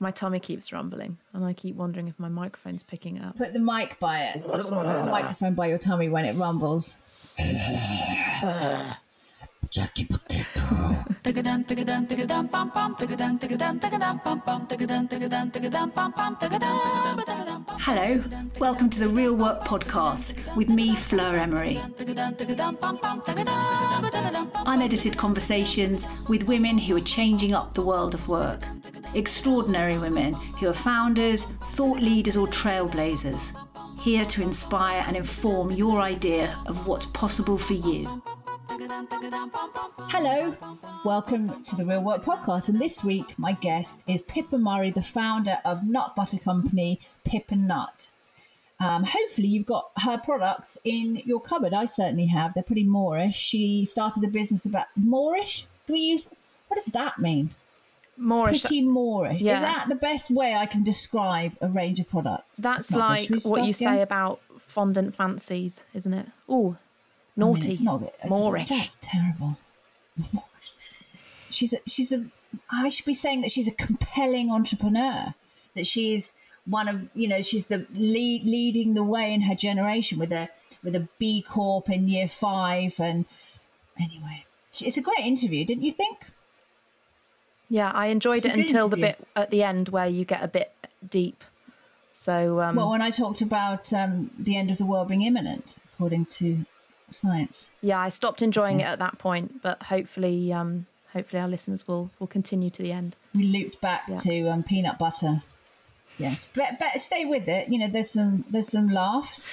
[0.00, 3.36] My tummy keeps rumbling, and I keep wondering if my microphone's picking up.
[3.36, 4.46] Put the mic by it.
[4.46, 6.96] the microphone by your tummy when it rumbles.
[9.70, 11.04] Jackie Potato.
[17.80, 18.24] Hello,
[18.60, 21.82] welcome to the Real Work Podcast with me, Fleur Emery.
[24.64, 28.64] Unedited conversations with women who are changing up the world of work.
[29.14, 33.52] Extraordinary women who are founders, thought leaders, or trailblazers.
[34.00, 38.22] Here to inspire and inform your idea of what's possible for you.
[40.10, 40.54] Hello,
[41.04, 42.68] welcome to the Real Work Podcast.
[42.68, 47.50] And this week, my guest is Pippa Murray, the founder of Nut Butter Company, Pip
[47.50, 48.10] and Nut.
[48.78, 51.72] Um, hopefully, you've got her products in your cupboard.
[51.72, 52.52] I certainly have.
[52.52, 53.34] They're pretty moreish.
[53.34, 55.64] She started the business about Moreish.
[55.86, 56.24] Do we use
[56.68, 57.50] what does that mean?
[58.20, 58.62] Moreish.
[58.62, 59.40] Pretty moreish.
[59.40, 59.54] Yeah.
[59.54, 62.56] Is that the best way I can describe a range of products?
[62.56, 63.30] That's It's not good.
[63.30, 63.74] like what you again?
[63.74, 66.26] say about fondant fancies, isn't it?
[66.48, 66.76] Oh,
[67.36, 67.68] I mean, naughty.
[67.70, 68.02] it's not.
[68.02, 68.68] It's- Moreish.
[68.68, 69.56] That's terrible.
[71.50, 72.24] she's a, she's a.
[72.70, 75.34] I should be saying that she's a compelling entrepreneur.
[75.74, 76.32] That she's
[76.66, 80.48] one of you know she's the lead, leading the way in her generation with a
[80.82, 83.24] with a B Corp in year five and
[84.00, 86.18] anyway, she- it's a great interview, didn't you think?
[87.68, 90.72] Yeah, I enjoyed it until the bit at the end where you get a bit
[91.08, 91.44] deep.
[92.12, 95.76] So um, Well, when I talked about um, the end of the world being imminent,
[95.94, 96.64] according to
[97.10, 97.70] science.
[97.80, 102.10] yeah, I stopped enjoying it at that point, but hopefully, um, hopefully our listeners will
[102.18, 103.16] will continue to the end.
[103.34, 104.16] we looped back Yeah.
[104.16, 105.42] to um, peanut butter.
[106.18, 107.68] Yes, but better stay with it.
[107.68, 109.50] You know, there's some there's some laughs.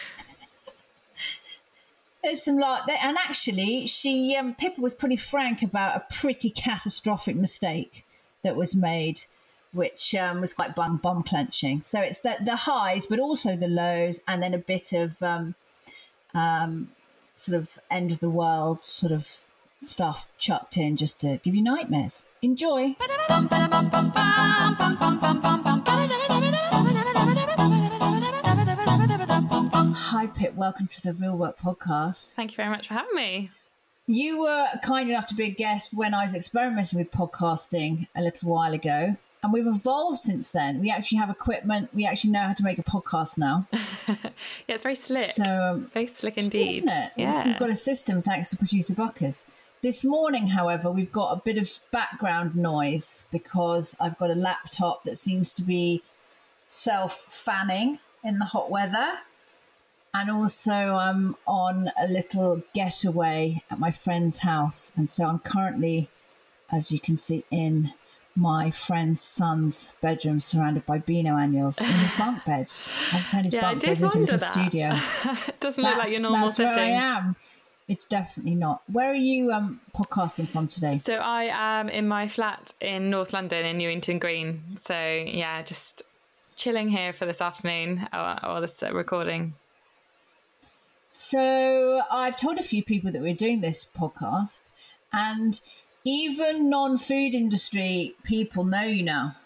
[2.26, 7.36] There's some laugh, and actually, she um, Pippa was pretty frank about a pretty catastrophic
[7.36, 8.04] mistake
[8.42, 9.22] that was made,
[9.74, 11.84] which um, was quite bum bum clenching.
[11.84, 15.54] So it's the the highs, but also the lows, and then a bit of um,
[16.34, 16.90] um,
[17.36, 19.44] sort of end of the world sort of
[19.84, 22.26] stuff chucked in just to give you nightmares.
[22.42, 22.96] Enjoy.
[29.38, 30.56] Hi, Pip.
[30.56, 32.32] Welcome to the Real Work Podcast.
[32.36, 33.52] Thank you very much for having me.
[34.08, 38.22] You were kind enough to be a guest when I was experimenting with podcasting a
[38.22, 40.80] little while ago, and we've evolved since then.
[40.80, 41.90] We actually have equipment.
[41.94, 43.68] We actually know how to make a podcast now.
[44.08, 45.26] Yeah, it's very slick.
[45.32, 47.12] So, um, very slick indeed, isn't it?
[47.18, 49.46] Yeah, we've got a system thanks to producer Buckers.
[49.82, 55.04] This morning, however, we've got a bit of background noise because I've got a laptop
[55.04, 56.04] that seems to be
[56.68, 59.14] self fanning in the hot weather.
[60.14, 64.94] And also, I'm on a little getaway at my friend's house.
[64.96, 66.08] And so I'm currently,
[66.72, 67.94] as you can see, in
[68.36, 72.90] my friend's son's bedroom surrounded by Beano annuals in his bunk beds.
[73.14, 74.54] I've turned his Yeah, bunk beds into a little that.
[74.54, 74.92] studio
[75.48, 77.36] it doesn't look like your normal that's where I am.
[77.88, 78.82] It's definitely not.
[78.92, 80.98] Where are you um, podcasting from today?
[80.98, 84.64] So I am in my flat in North London in Newington Green.
[84.76, 86.02] So yeah, just
[86.56, 89.54] chilling here for this afternoon or, or this uh, recording.
[91.10, 94.64] So I've told a few people that we're doing this podcast,
[95.14, 95.60] and
[96.04, 99.38] even non-food industry people know you now.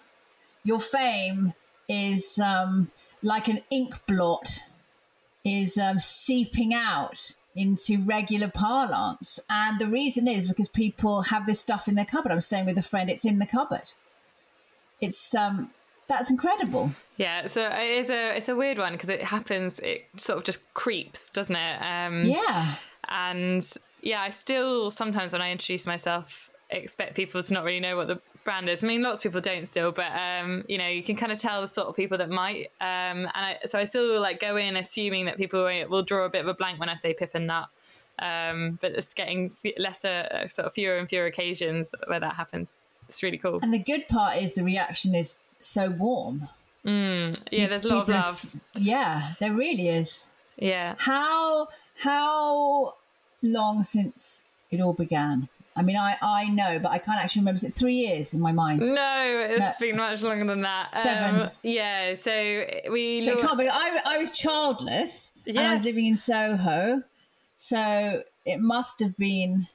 [0.64, 1.54] Your fame
[1.88, 4.64] is um, like an ink blot
[5.46, 11.60] is um, seeping out into regular parlance, and the reason is because people have this
[11.60, 12.32] stuff in their cupboard.
[12.32, 13.92] I'm staying with a friend; it's in the cupboard.
[15.02, 15.72] It's um,
[16.10, 16.92] that's incredible.
[17.16, 19.80] Yeah, so it is a it's a weird one because it happens.
[19.80, 21.82] It sort of just creeps, doesn't it?
[21.82, 22.76] Um, Yeah.
[23.08, 23.68] and
[24.02, 28.08] yeah, I still sometimes when I introduce myself expect people to not really know what
[28.08, 28.84] the brand is.
[28.84, 31.40] I mean, lots of people don't still, but um, you know, you can kind of
[31.40, 32.68] tell the sort of people that might.
[32.80, 36.26] Um, and I, so I still like go in assuming that people will will draw
[36.26, 37.68] a bit of a blank when I say Pip and Nut.
[38.20, 42.36] Um, but it's getting f- lesser, uh, sort of fewer and fewer occasions where that
[42.36, 42.68] happens.
[43.08, 43.60] It's really cool.
[43.64, 46.48] And the good part is the reaction is so warm.
[46.84, 47.34] Yeah,
[47.68, 48.26] there's a lot of People are love.
[48.30, 50.28] s- Yeah, there really is.
[50.58, 50.96] Yeah.
[50.98, 51.68] How
[51.98, 52.96] how
[53.42, 55.48] long since it all began?
[55.76, 57.58] I mean, I, I know, but I can't actually remember.
[57.58, 58.82] Is it three years in my mind?
[58.82, 59.72] No, it's No.
[59.88, 60.92] been much longer than that.
[60.92, 61.42] Seven.
[61.42, 63.22] Um, yeah, so we.
[63.22, 63.70] So can't be.
[63.70, 67.04] I, I was childless and I was living in Soho,
[67.58, 69.68] so it must have been.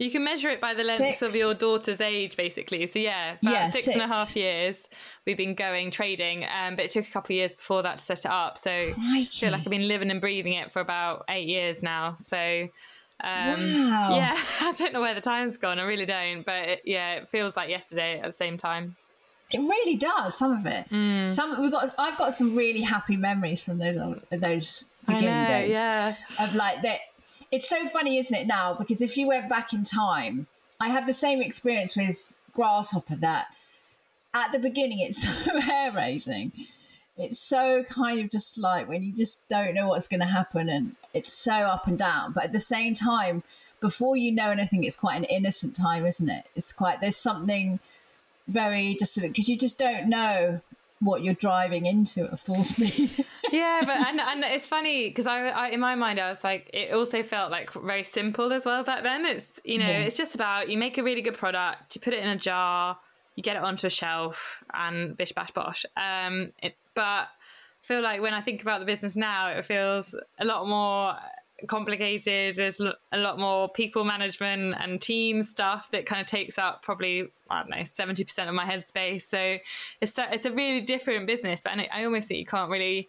[0.00, 1.22] You can measure it by the length Six.
[1.30, 2.86] of your daughter's age, basically.
[2.86, 4.18] So yeah, about Yeah, six and a six.
[4.18, 4.88] half years
[5.26, 8.04] we've been going trading, um, but it took a couple of years before that to
[8.04, 8.56] set it up.
[8.58, 12.16] So I feel like I've been living and breathing it for about eight years now.
[12.18, 12.68] So
[13.22, 14.16] um, Wow.
[14.16, 15.78] yeah, I don't know where the time's gone.
[15.78, 18.96] I really don't, but it, yeah, it feels like yesterday at the same time.
[19.52, 20.38] It really does.
[20.38, 20.88] Some of it.
[20.90, 21.28] Mm.
[21.28, 21.92] Some we've got.
[21.98, 25.72] I've got some really happy memories from those those beginning know, days.
[25.72, 26.14] yeah.
[26.38, 27.00] Of like that.
[27.50, 28.46] It's so funny, isn't it?
[28.46, 30.46] Now because if you went back in time,
[30.78, 33.16] I have the same experience with Grasshopper.
[33.16, 33.48] That
[34.32, 36.52] at the beginning, it's so hair raising.
[37.16, 40.68] It's so kind of just like when you just don't know what's going to happen,
[40.68, 42.32] and it's so up and down.
[42.32, 43.42] But at the same time,
[43.80, 46.46] before you know anything, it's quite an innocent time, isn't it?
[46.54, 47.80] It's quite there's something
[48.48, 50.60] very just because you just don't know
[51.00, 53.24] what you're driving into at full speed.
[53.52, 56.68] yeah, but and, and it's funny because I, I, in my mind, I was like,
[56.72, 59.24] it also felt like very simple as well back then.
[59.26, 60.00] It's you know, Yeah.
[60.00, 62.98] it's just about you make a really good product, you put it in a jar,
[63.34, 65.86] you get it onto a shelf, and bish bash bosh.
[65.96, 67.28] Um, it, but I
[67.82, 71.14] feel like when I think about the business now, it feels a lot more
[71.66, 72.56] complicated.
[72.56, 77.28] There's a lot more people management and team stuff that kind of takes up probably
[77.48, 79.22] I don't know seventy percent of my headspace.
[79.22, 79.58] So
[80.00, 81.62] it's a, it's a really different business.
[81.62, 83.08] But I, almost think you can't really.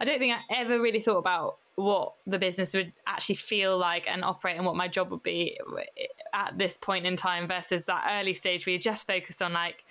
[0.00, 4.08] I don't think I ever really thought about what the business would actually feel like
[4.10, 5.58] and operate and what my job would be
[6.32, 9.84] at this point in time versus that early stage where you're just focused on like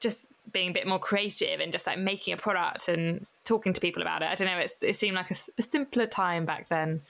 [0.00, 3.80] just being a bit more creative and just like making a product and talking to
[3.80, 4.28] people about it.
[4.28, 4.58] I don't know.
[4.58, 7.02] It's, it seemed like a simpler time back then.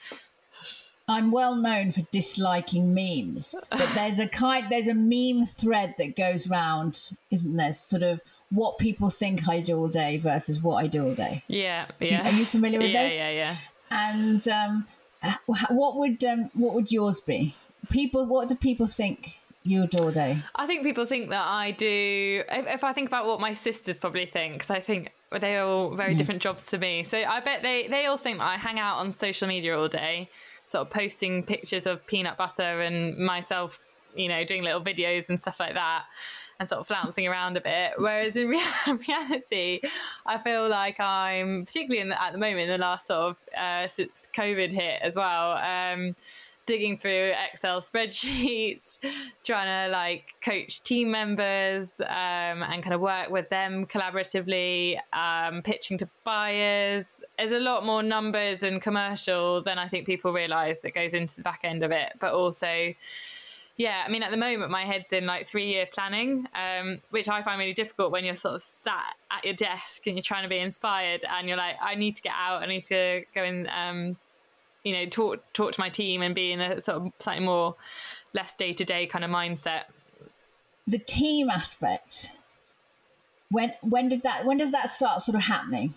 [1.11, 6.15] I'm well known for disliking memes, but there's a kind there's a meme thread that
[6.15, 7.73] goes round, isn't there?
[7.73, 11.43] Sort of what people think I do all day versus what I do all day.
[11.47, 12.27] Yeah, you- yeah.
[12.27, 13.13] are you familiar with yeah, those?
[13.13, 13.57] Yeah, yeah,
[13.89, 14.87] And um,
[15.69, 17.55] what would um, what would yours be?
[17.89, 20.43] People, what do people think you do all day?
[20.55, 22.43] I think people think that I do.
[22.49, 25.95] If, if I think about what my sisters probably think, because I think they're all
[25.95, 27.03] very different jobs to me.
[27.03, 29.87] So I bet they they all think that I hang out on social media all
[29.87, 30.29] day,
[30.71, 33.79] sort of posting pictures of peanut butter and myself,
[34.15, 36.05] you know, doing little videos and stuff like that.
[36.59, 38.47] And sort of flouncing around a bit, whereas in
[39.07, 39.81] reality,
[40.27, 43.87] I feel like I'm particularly the, at the moment in the last sort of uh,
[43.87, 45.53] since COVID hit as well.
[45.57, 46.15] Um,
[46.71, 48.99] digging through Excel spreadsheets,
[49.43, 55.61] trying to like coach team members um, and kind of work with them collaboratively, um,
[55.63, 57.23] pitching to buyers.
[57.37, 61.35] There's a lot more numbers and commercial than I think people realise that goes into
[61.35, 62.93] the back end of it, but also.
[63.77, 67.27] Yeah, I mean, at the moment, my head's in like three year planning, um, which
[67.27, 70.43] I find really difficult when you're sort of sat at your desk and you're trying
[70.43, 73.43] to be inspired and you're like, I need to get out, I need to go
[73.43, 74.17] and um,
[74.83, 77.75] you know talk talk to my team and be in a sort of slightly more
[78.33, 79.83] less day to day kind of mindset.
[80.87, 82.31] The team aspect.
[83.49, 84.45] When when did that?
[84.45, 85.93] When does that start sort of happening?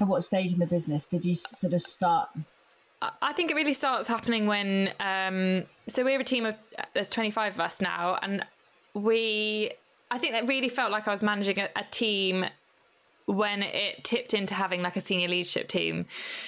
[0.00, 2.28] At what stage in the business did you sort of start?
[3.20, 6.54] I- think it really starts happening when um, so we're a team of
[6.94, 8.46] there's 25 of us now and
[8.94, 9.72] we
[10.10, 12.44] I think that really felt like I was managing a, a team
[13.26, 16.06] when it tipped into having like a senior leadership team.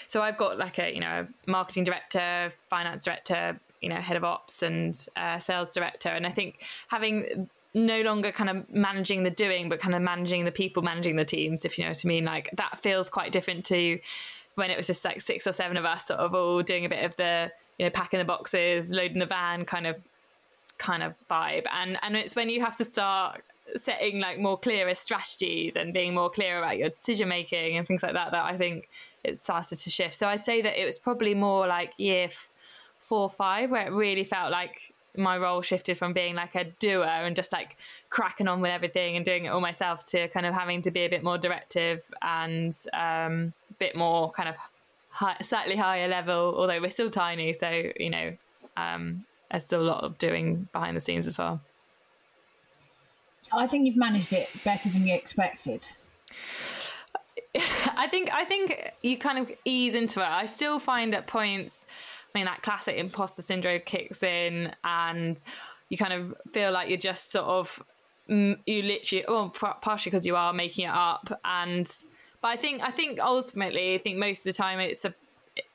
[0.09, 4.25] So I've got like a you know marketing director, finance director, you know head of
[4.25, 9.31] ops and uh, sales director, and I think having no longer kind of managing the
[9.31, 12.09] doing, but kind of managing the people, managing the teams, if you know what I
[12.09, 12.25] mean.
[12.25, 13.99] Like that feels quite different to
[14.55, 16.89] when it was just like six or seven of us, sort of all doing a
[16.89, 19.97] bit of the you know packing the boxes, loading the van, kind of
[20.79, 23.43] kind of vibe and and it's when you have to start
[23.77, 28.03] setting like more clearer strategies and being more clear about your decision making and things
[28.03, 28.89] like that that i think
[29.25, 32.51] it started to shift so i'd say that it was probably more like year f-
[32.99, 36.65] four or five where it really felt like my role shifted from being like a
[36.65, 37.77] doer and just like
[38.11, 41.01] cracking on with everything and doing it all myself to kind of having to be
[41.05, 44.57] a bit more directive and um, a bit more kind of
[45.11, 48.37] high, slightly higher level although we're still tiny so you know
[48.77, 51.61] um, there's still a lot of doing behind the scenes as well.
[53.53, 55.89] I think you've managed it better than you expected.
[57.97, 60.27] I think I think you kind of ease into it.
[60.27, 61.87] I still find at points,
[62.35, 65.41] I mean, that classic imposter syndrome kicks in, and
[65.89, 67.83] you kind of feel like you're just sort of
[68.29, 71.91] mm, you literally, well, partially because you are making it up, and
[72.41, 75.15] but I think I think ultimately, I think most of the time it's a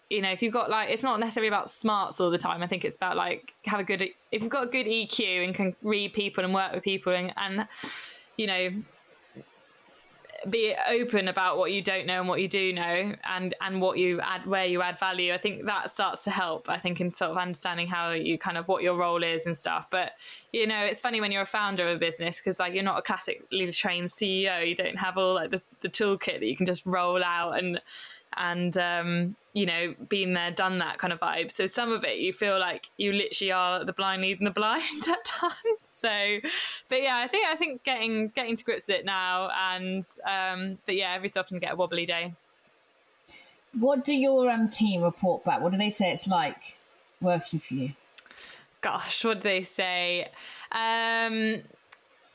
[0.09, 2.63] you know, if you've got like, it's not necessarily about smarts all the time.
[2.63, 5.53] I think it's about like have a good, if you've got a good EQ and
[5.53, 7.67] can read people and work with people and, and
[8.37, 8.71] you know,
[10.49, 13.97] be open about what you don't know and what you do know and and what
[13.97, 17.13] you add where you add value i think that starts to help i think in
[17.13, 20.13] sort of understanding how you kind of what your role is and stuff but
[20.53, 22.97] you know it's funny when you're a founder of a business because like you're not
[22.97, 26.65] a classically trained ceo you don't have all like the, the toolkit that you can
[26.65, 27.81] just roll out and
[28.39, 31.51] and um, you know, been there, done that kind of vibe.
[31.51, 35.07] So some of it you feel like you literally are the blind leading the blind
[35.07, 35.53] at times.
[35.83, 36.37] So,
[36.87, 40.79] but yeah, I think I think getting getting to grips with it now, and um,
[40.85, 42.33] but yeah, every so often you get a wobbly day.
[43.77, 45.61] What do your um, team report back?
[45.61, 46.77] What do they say it's like
[47.21, 47.91] working for you?
[48.81, 50.23] Gosh, what do they say?
[50.71, 51.61] Um,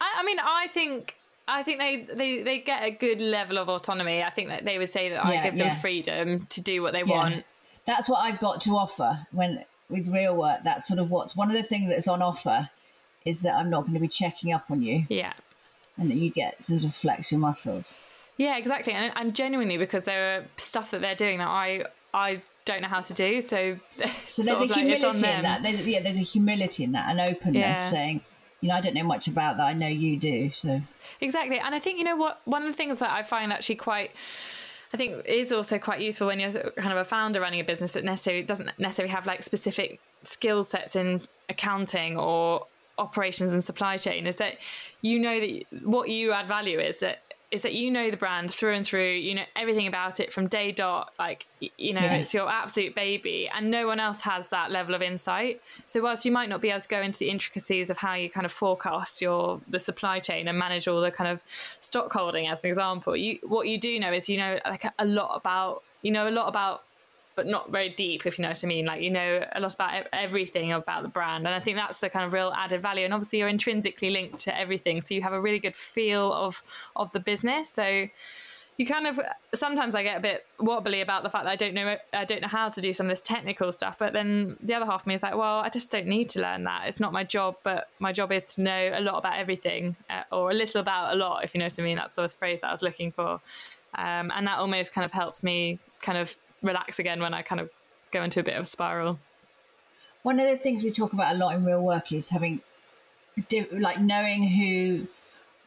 [0.00, 3.68] I, I mean, I think I think they, they, they get a good level of
[3.68, 4.22] autonomy.
[4.22, 5.74] I think that they would say that I give them yeah.
[5.74, 7.16] freedom to do what they Yeah.
[7.16, 7.44] want.
[7.86, 10.60] That's what I've got to offer when with real work.
[10.64, 12.70] That's sort of what's one of the things that's on offer
[13.26, 15.34] is that I'm not going to be checking up on you Yeah.
[15.98, 17.96] and that you get to sort of flex your muscles.
[18.38, 18.94] Yeah, exactly.
[18.94, 21.84] And, and genuinely because there are stuff that they're doing that I
[22.14, 23.42] I don't know how to do.
[23.42, 23.76] So,
[24.24, 25.62] So there's a humility in that.
[25.62, 27.74] There's, yeah, there's a humility in that, an openness Yeah.
[27.74, 28.20] saying,
[28.64, 29.64] you know, I don't know much about that.
[29.64, 30.48] I know you do.
[30.48, 30.80] So
[31.20, 31.58] Exactly.
[31.58, 34.10] And I think, you know what, one of the things that I find actually quite
[34.94, 37.92] I think is also quite useful when you're kind of a founder running a business
[37.92, 42.66] that necessarily doesn't necessarily have like specific skill sets in accounting or
[42.96, 44.56] operations and supply chain is that
[45.02, 47.23] you know that what you add value is that
[47.54, 50.48] is that you know the brand through and through you know everything about it from
[50.48, 52.16] day dot like you know Yeah.
[52.16, 56.24] it's your absolute baby and no one else has that level of insight so whilst
[56.24, 58.52] you might not be able to go into the intricacies of how you kind of
[58.52, 61.42] forecast your the supply chain and manage all the kind of
[61.80, 64.92] stock holding as an example you what you do know is you know like a,
[64.98, 66.82] a lot about you know a lot about
[67.34, 68.86] but not very deep, if you know what I mean.
[68.86, 72.10] Like you know a lot about everything about the brand, and I think that's the
[72.10, 73.04] kind of real added value.
[73.04, 76.62] And obviously, you're intrinsically linked to everything, so you have a really good feel of
[76.96, 77.68] of the business.
[77.70, 78.08] So
[78.76, 79.20] you kind of
[79.54, 82.42] sometimes I get a bit wobbly about the fact that I don't know I don't
[82.42, 83.98] know how to do some of this technical stuff.
[83.98, 86.42] But then the other half of me is like, well, I just don't need to
[86.42, 86.88] learn that.
[86.88, 90.22] It's not my job, but my job is to know a lot about everything, uh,
[90.32, 91.96] or a little about a lot, if you know what I mean.
[91.96, 93.40] That's the phrase that I was looking for,
[93.94, 97.60] um, and that almost kind of helps me kind of relax again when I kind
[97.60, 97.70] of
[98.10, 99.18] go into a bit of a spiral.
[100.22, 102.60] one of the things we talk about a lot in real work is having
[103.72, 105.06] like knowing who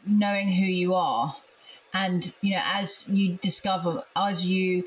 [0.06, 1.36] knowing who you are.
[1.94, 4.86] And you know as you discover as you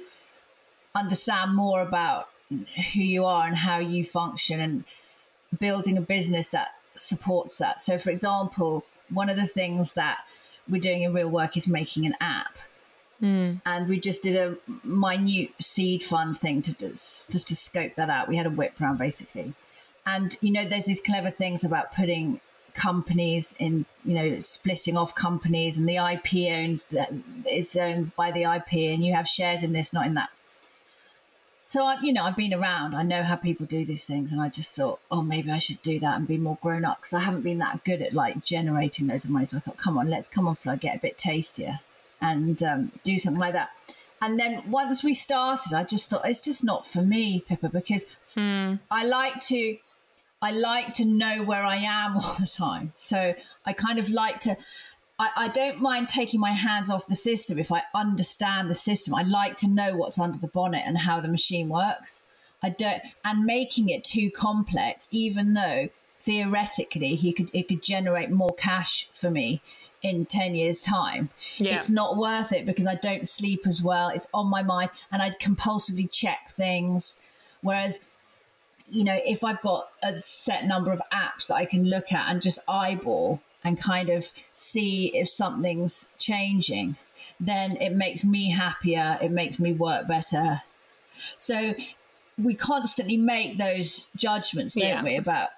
[0.95, 2.29] understand more about
[2.93, 4.85] who you are and how you function and
[5.59, 7.81] building a business that supports that.
[7.81, 10.19] So for example one of the things that
[10.69, 12.57] we're doing in real work is making an app
[13.23, 13.61] Mm.
[13.67, 18.09] and we just did a minute seed fund thing to just, just to scope that
[18.09, 18.29] out.
[18.29, 19.53] We had a whip round basically,
[20.07, 22.41] and you know, there's these clever things about putting
[22.75, 27.13] companies in, you know, splitting off companies, and the IP owns that
[27.51, 30.31] is owned by the IP, and you have shares in this, not in that.
[31.67, 32.97] So I, you know, I've been around.
[32.97, 35.83] I know how people do these things, and I just thought, oh, maybe I should
[35.83, 38.43] do that and be more grown up because I haven't been that good at like
[38.45, 39.45] generating loads of money.
[39.45, 41.81] So I thought, come on, let's come on, Flo, get a bit tastier
[42.21, 43.71] and um, do something like that.
[44.23, 48.05] And then once we started, I just thought it's just not for me, Pippa, because
[48.91, 49.79] I like to,
[50.43, 52.93] I like to know where I am all the time.
[52.99, 53.35] So
[53.65, 54.57] I kind of like to.
[55.19, 59.15] I, I don't mind taking my hands off the system if I understand the system.
[59.15, 62.23] I like to know what's under the bonnet and how the machine works.
[62.63, 68.31] I don't, and making it too complex, even though theoretically he could it could generate
[68.31, 69.63] more cash for me
[70.03, 71.29] in 10 years time
[71.59, 71.75] Yeah.
[71.75, 75.21] it's not worth it because i don't sleep as well it's on my mind and
[75.23, 77.17] i'd compulsively check things
[77.61, 78.01] whereas
[78.89, 82.31] you know if i've got a set number of apps that i can look at
[82.31, 86.97] and just eyeball and kind of see if something's changing
[87.39, 90.63] then it makes me happier it makes me work better
[91.39, 91.75] so
[92.43, 95.03] we constantly make those judgments, don't Yeah.
[95.03, 95.51] we, about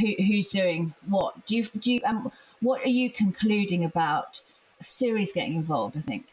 [0.00, 1.44] who, who's doing what?
[1.44, 1.92] Do you do?
[1.92, 2.32] You, um,
[2.62, 4.40] what are you concluding about
[4.80, 5.96] Siri's getting involved?
[5.96, 6.26] I think,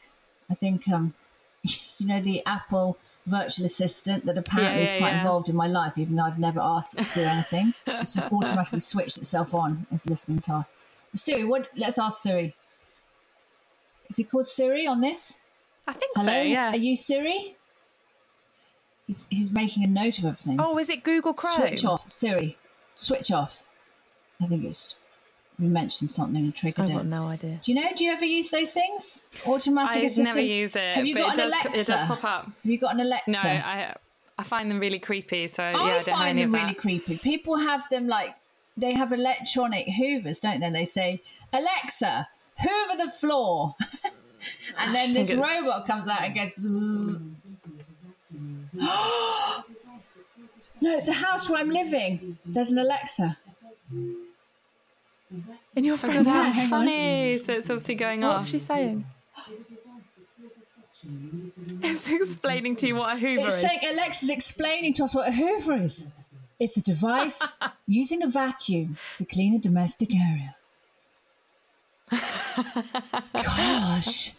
[0.50, 1.14] I think, um,
[1.64, 5.18] you know, the Apple virtual assistant that apparently Yeah, is quite yeah.
[5.18, 7.74] involved in my life, even though I've never asked it to do anything.
[7.86, 10.76] it's just automatically switched itself on as a listening task.
[11.16, 11.68] Siri, what?
[11.76, 12.56] Let's ask Siri.
[14.10, 15.38] Is he called Siri on this?
[15.88, 16.42] I think Hello, so.
[16.42, 16.70] Yeah.
[16.72, 17.56] are you Siri?
[19.08, 20.60] He's, he's making a note of everything.
[20.60, 21.56] Oh, is it Google Chrome?
[21.56, 22.58] Switch off, Siri.
[22.94, 23.64] Switch off.
[24.42, 24.96] I think it's
[25.60, 26.94] we mentioned something and triggered I've it.
[26.94, 27.60] got no idea.
[27.64, 27.90] Do you know?
[27.96, 29.26] Do you ever use those things?
[29.46, 30.36] Automatic I assistants.
[30.36, 30.96] never use it.
[30.96, 31.82] Have you got it an does, Alexa?
[31.82, 32.46] It does pop up.
[32.46, 33.32] Have you got an Alexa?
[33.32, 33.96] No, I
[34.38, 35.48] I find them really creepy.
[35.50, 37.18] So yeah, I, I don't have find any them really creepy.
[37.18, 38.36] People have them like
[38.78, 40.70] they have electronic hoovers, don't they?
[40.70, 43.76] They say, Alexa, hoover the floor.
[44.80, 47.20] and then this think it's- robot comes out and goes.
[50.82, 53.38] No, the house where I'm living, there's an Alexa.
[55.76, 56.56] In your friend's God, house.
[56.56, 57.38] how funny!
[57.38, 58.32] So it's obviously going on.
[58.34, 58.50] What's off.
[58.50, 59.06] she saying?
[61.84, 63.62] It's explaining to you what a Hoover It's is.
[63.62, 66.06] saying Alexa's explaining to us what a Hoover is.
[66.60, 67.54] It's a device
[67.88, 70.56] using a vacuum to clean a domestic area.
[73.34, 74.34] Gosh.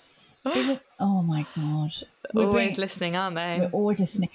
[0.55, 0.81] Is it?
[0.99, 1.93] Oh my God.
[2.35, 3.59] We're Always being- listening, aren't they?
[3.61, 4.31] We're always listening.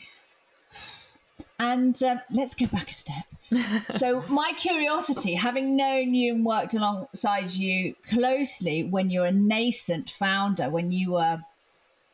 [1.58, 3.26] And um, let's go back a step.
[3.90, 10.10] so, my curiosity, having known you and worked alongside you closely when you're a nascent
[10.10, 11.42] founder, when you were,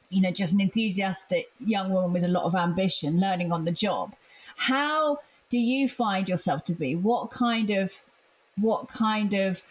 [0.10, 3.72] you know, just an enthusiastic young woman with a lot of ambition, learning on the
[3.72, 4.14] job,
[4.58, 5.20] how
[5.50, 6.96] do you find yourself to be?
[6.96, 7.92] What kind of,
[8.58, 9.64] what kind of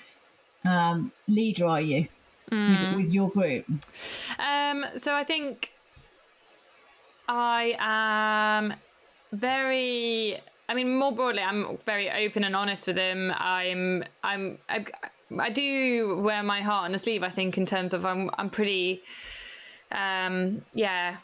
[0.65, 2.09] um, leader are you
[2.51, 3.67] with, with your group?
[4.39, 5.73] Um, so I think
[7.29, 8.75] I am
[9.33, 10.41] very.
[10.69, 13.35] I mean, more broadly, I'm very open and honest with them.
[13.37, 14.85] I'm, I'm, I,
[15.37, 17.25] I do wear my heart on a sleeve.
[17.25, 19.03] I think in terms of I'm, I'm pretty,
[19.91, 21.17] um, yeah,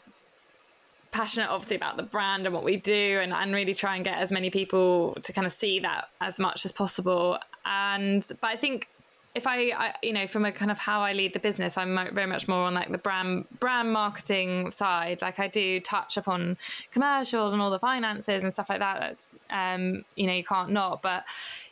[1.11, 4.17] passionate obviously about the brand and what we do and, and really try and get
[4.17, 8.55] as many people to kind of see that as much as possible and but i
[8.55, 8.87] think
[9.37, 11.95] if I, I you know from a kind of how i lead the business i'm
[12.13, 15.21] very much more on like the brand brand marketing side.
[15.21, 16.57] Like i do touch upon
[16.91, 18.99] commercials and all the finances and stuff like that.
[18.99, 21.23] That's um you know you can't not but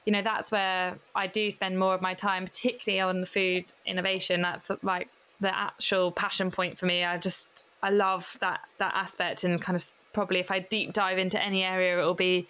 [0.06, 3.66] you know that's where i do spend more of my time particularly on the food
[3.86, 4.42] innovation.
[4.42, 5.10] That's like
[5.42, 7.04] the actual passion point for me.
[7.04, 11.18] I just i love that that aspect and kind of probably if i deep dive
[11.18, 12.48] into any area it will be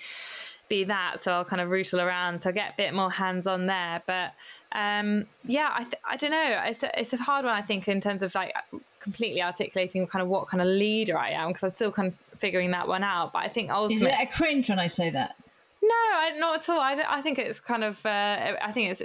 [0.68, 1.20] be that.
[1.20, 2.42] So i'll kind of rootle around.
[2.42, 4.02] So i get a bit more hands on there.
[4.06, 4.34] But
[4.72, 7.88] um yeah i th- i don't know it's a, it's a hard one i think
[7.88, 8.54] in terms of like
[9.00, 12.40] completely articulating kind of what kind of leader i am because i'm still kind of
[12.40, 15.10] figuring that one out but i think ultimately, Is it a cringe when I say
[15.12, 15.36] that?
[15.82, 16.80] no, I, not at all.
[16.80, 19.04] I, I think it's kind of, uh, I think it's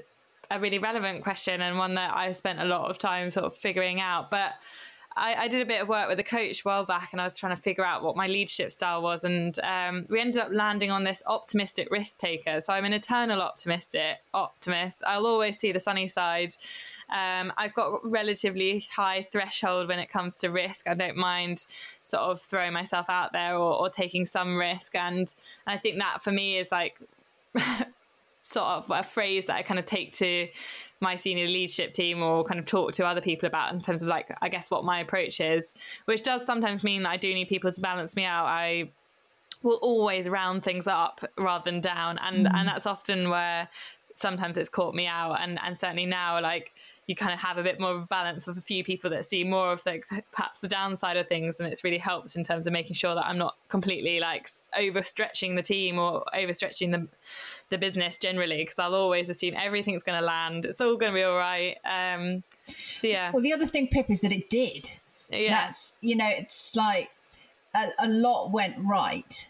[0.51, 3.55] a really relevant question and one that I spent a lot of time sort of
[3.55, 4.31] figuring out.
[4.31, 4.55] But
[5.17, 7.25] I, I did a bit of work with a coach a while back and I
[7.25, 9.25] was trying to figure out what my leadership style was.
[9.25, 12.61] And um, we ended up landing on this optimistic risk taker.
[12.61, 15.03] So I'm an eternal optimistic optimist.
[15.07, 16.55] I'll always see the sunny side.
[17.11, 20.89] Um, I've got relatively high threshold when it comes to risk.
[20.89, 21.67] I don't mind
[22.05, 25.33] sort of throwing myself out there or, or taking some risk, and
[25.67, 27.01] I think that for me is like
[28.43, 30.49] sort of a phrase that I kind of take to
[31.01, 34.09] my senior leadership team or kind of talk to other people about in terms of
[34.09, 37.49] like I guess what my approach is, which does sometimes mean that I do need
[37.49, 38.47] people to balance me out.
[38.47, 38.91] I
[39.63, 42.67] will always round things up rather than down, and and mm.
[42.67, 43.69] that's often where
[44.15, 46.73] sometimes it's caught me out, and and certainly now like
[47.11, 49.27] you kind of have a bit more of a balance of a few people that
[49.27, 52.67] see more of like perhaps the downside of things and it's really helped in terms
[52.67, 57.09] of making sure that I'm not completely like overstretching the team or overstretching the
[57.69, 61.17] the business generally because I'll always assume everything's going to land it's all going to
[61.17, 62.43] be all right um
[62.95, 64.91] so yeah Well, the other thing, Pip, is that it did.
[65.31, 67.11] yeah That's, you know, it's like
[67.75, 69.47] a, a lot went right.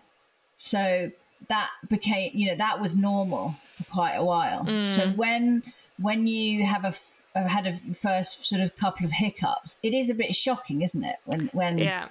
[0.57, 1.11] So
[1.49, 4.65] that became, you know, that was normal for quite a while.
[4.85, 5.17] So Mm.
[5.17, 5.63] when
[5.99, 10.11] when you have a f- had a first sort of couple of hiccups, it is
[10.11, 11.17] a bit shocking, isn't it?
[11.25, 12.09] When when yeah.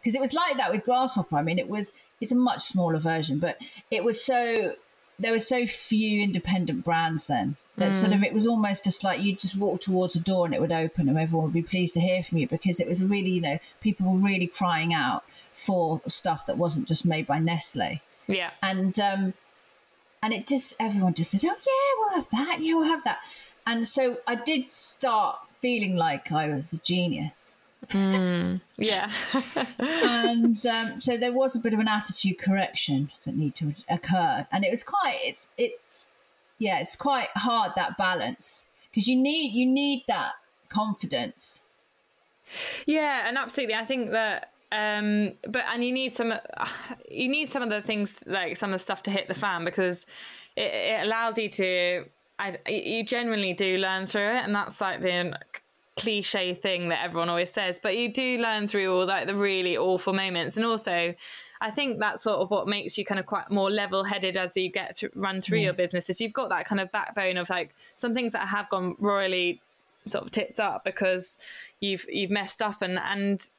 [0.00, 1.36] because it was like that with Grasshopper.
[1.36, 3.58] I mean it was it's a much smaller version but
[3.90, 4.74] it was so
[5.18, 9.20] there were so few independent brands then that sort of it was almost just like
[9.20, 11.94] you just walk towards a door and it would open and everyone would be pleased
[11.94, 15.22] to hear from you because it was really you know people were really crying out
[15.54, 18.00] for stuff that wasn't just made by Nestlé.
[18.26, 18.50] Yeah.
[18.62, 19.34] And um
[20.22, 22.60] and it just everyone just said oh yeah we'll have that.
[22.60, 23.18] Yeah we'll have that
[23.68, 27.52] and so i did start feeling like i was a genius.
[28.76, 29.10] Yeah.
[29.78, 34.46] And um, so there was a bit of an attitude correction that need to occur.
[34.50, 36.06] And it was quite it's it's
[36.58, 40.32] yeah it's quite hard that balance because you need you need that
[40.68, 41.62] confidence.
[42.86, 43.74] Yeah, and absolutely.
[43.74, 46.34] I think that um but and you need some
[47.10, 49.64] you need some of the things like some of the stuff to hit the fan
[49.64, 50.04] because
[50.56, 52.04] it, it allows you to
[52.38, 55.38] I, you genuinely do learn through it and that's like the
[55.96, 59.76] cliche thing that everyone always says but you do learn through all like the really
[59.76, 60.56] awful moments.
[60.56, 61.14] And also
[61.60, 64.70] I think that's sort of what makes you kind of quite more level-headed as you
[64.70, 65.78] get through, run through your mm.
[65.78, 68.94] business is you've got that kind of backbone of like some things that have gone
[69.00, 69.60] royally
[70.06, 71.36] sort of tits up because
[71.80, 73.50] you've you've messed up and and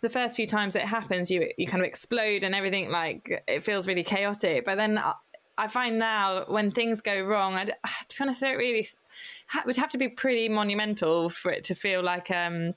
[0.00, 3.64] the first few times it happens you you kind of explode and everything like it
[3.64, 4.64] feels really chaotic.
[4.64, 5.14] But then uh,
[5.58, 7.72] I- find now when things go wrong I d-
[8.08, 11.64] to be honest I don't really it would have to be pretty monumental for it
[11.64, 12.74] to feel like um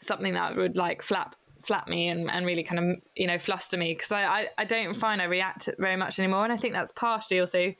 [0.00, 3.76] something that would like flap flap me and, and really kind of you know fluster
[3.76, 6.74] me because I, I I don't find I react very much anymore and I think
[6.74, 7.74] that's partially also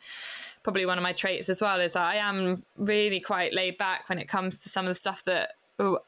[0.65, 4.09] probably one of my traits as well is that I am really quite laid back
[4.09, 5.53] when it comes to some of the stuff that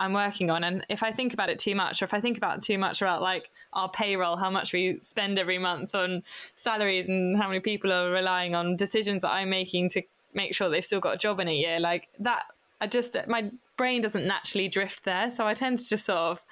[0.00, 0.64] I'm working on.
[0.64, 3.00] And if I think about it too much, or if I think about too much
[3.02, 6.22] about like our payroll, how much we spend every month on
[6.56, 10.02] salaries and how many people are relying on decisions that I'm making to
[10.34, 12.44] make sure they've still got a job in a year, like that,
[12.80, 15.30] I just, my brain doesn't naturally drift there.
[15.30, 16.44] So I tend to just sort of,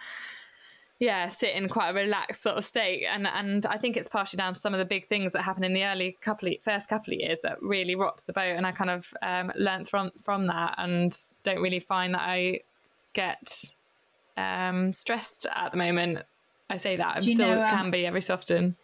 [1.00, 4.36] yeah, sit in quite a relaxed sort of state, and and I think it's partially
[4.36, 6.88] down to some of the big things that happened in the early couple of, first
[6.88, 10.10] couple of years that really rocked the boat, and I kind of um, learned from
[10.20, 12.62] from that, and don't really find that I
[13.12, 13.64] get
[14.36, 16.20] um, stressed at the moment.
[16.70, 18.76] I say that I'm still know, um, can be every so often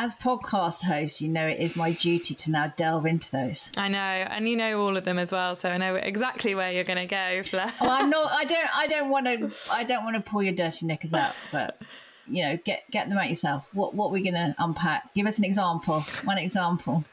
[0.00, 3.70] as podcast host, you know it is my duty to now delve into those.
[3.76, 6.72] I know, and you know all of them as well, so I know exactly where
[6.72, 7.42] you're going to go,
[7.80, 8.32] oh, I'm not.
[8.32, 8.76] I don't.
[8.76, 9.50] I don't want to.
[9.70, 11.82] I don't want to pull your dirty knickers out, but
[12.26, 13.68] you know, get get them out yourself.
[13.74, 15.12] What what are we going to unpack?
[15.14, 16.00] Give us an example.
[16.24, 17.04] One example.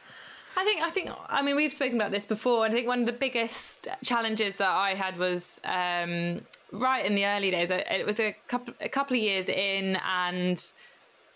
[0.58, 2.66] I think I think I mean we've spoken about this before.
[2.66, 6.42] I think one of the biggest challenges that I had was um,
[6.72, 7.70] right in the early days.
[7.70, 10.60] It was a couple a couple of years in, and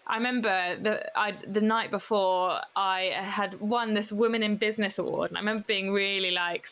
[0.08, 5.30] I remember the I, the night before I had won this Women in Business award,
[5.30, 6.66] and I remember being really like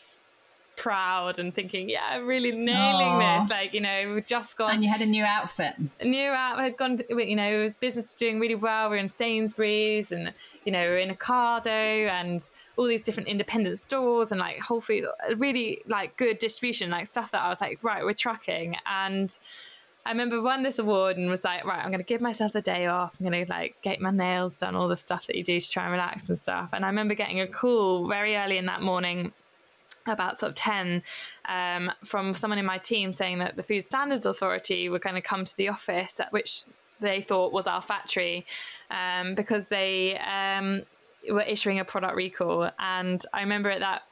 [0.80, 3.42] proud and thinking, yeah, I'm really nailing Aww.
[3.42, 3.50] this.
[3.50, 4.72] Like, you know, we've just gone.
[4.72, 5.74] And you had a new outfit.
[6.00, 8.88] A new outfit had gone, to, you know, his business was doing really well.
[8.88, 10.32] We are in Sainsbury's and,
[10.64, 14.80] you know, we are in Ocado and all these different independent stores and like Whole
[14.80, 18.76] Foods, really like good distribution, like stuff that I was like, right, we're trucking.
[18.86, 19.38] And
[20.06, 22.62] I remember won this award and was like, right, I'm going to give myself a
[22.62, 23.16] day off.
[23.20, 25.70] I'm going to like get my nails done, all the stuff that you do to
[25.70, 26.70] try and relax and stuff.
[26.72, 29.32] And I remember getting a call very early in that morning
[30.10, 31.02] about sort of 10
[31.48, 35.22] um, from someone in my team saying that the Food Standards Authority were going to
[35.22, 36.64] come to the office, which
[37.00, 38.46] they thought was our factory,
[38.90, 40.82] um, because they um,
[41.30, 42.70] were issuing a product recall.
[42.78, 44.02] And I remember at that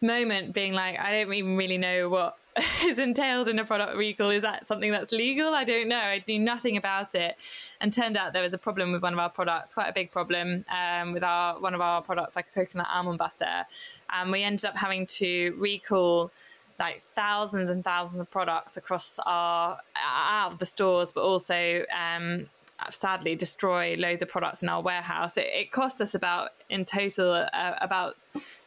[0.00, 2.37] moment being like, I don't even really know what
[2.84, 4.30] is entailed in a product recall.
[4.30, 5.54] Is that something that's legal?
[5.54, 5.96] I don't know.
[5.96, 7.36] I knew nothing about it,
[7.80, 10.10] and turned out there was a problem with one of our products, quite a big
[10.10, 13.64] problem um, with our one of our products, like a coconut almond butter,
[14.12, 16.30] and we ended up having to recall
[16.78, 22.46] like thousands and thousands of products across our out of the stores, but also um,
[22.90, 25.36] sadly destroy loads of products in our warehouse.
[25.36, 28.16] It, it cost us about in total uh, about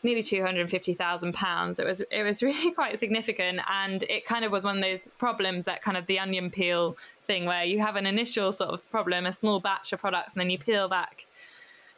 [0.04, 1.80] nearly two hundred and fifty thousand pounds.
[1.80, 5.08] It was it was really quite significant, and it kind of was one of those
[5.18, 6.98] problems that kind of the onion peel
[7.28, 10.42] thing, where you have an initial sort of problem, a small batch of products, and
[10.42, 11.26] then you peel back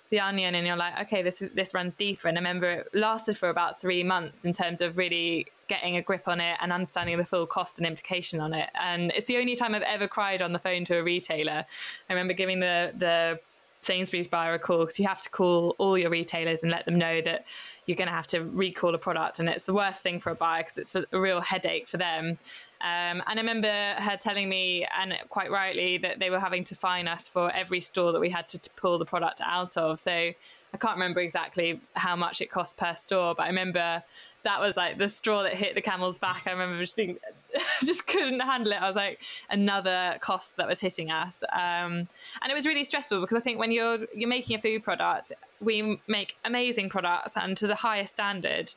[0.10, 2.28] the onion, and you're like, okay, this is, this runs deeper.
[2.28, 6.01] And I remember it lasted for about three months in terms of really getting a
[6.01, 8.69] grip on it and understanding the full cost and implication on it.
[8.79, 11.65] And it's the only time I've ever cried on the phone to a retailer.
[12.09, 13.39] I remember giving the the
[13.81, 16.97] Sainsbury's buyer a call because you have to call all your retailers and let them
[16.97, 17.45] know that
[17.86, 19.39] you're going to have to recall a product.
[19.39, 22.38] And it's the worst thing for a buyer because it's a, real headache for them.
[22.81, 26.75] Um, and I remember her telling me, and quite rightly, that they were having to
[26.75, 29.99] fine us for every store that we had to, to pull the product out of.
[29.99, 34.03] So I can't remember exactly how much it cost per store, but I remember
[34.43, 36.43] that was like the straw that hit the camel's back.
[36.45, 37.17] I remember just being,
[37.86, 38.82] just couldn't handle it.
[38.82, 42.08] I was like, another cost that was hitting us, um,
[42.41, 45.32] and it was really stressful because I think when you're you're making a food product,
[45.62, 48.71] we make amazing products and to the highest standard.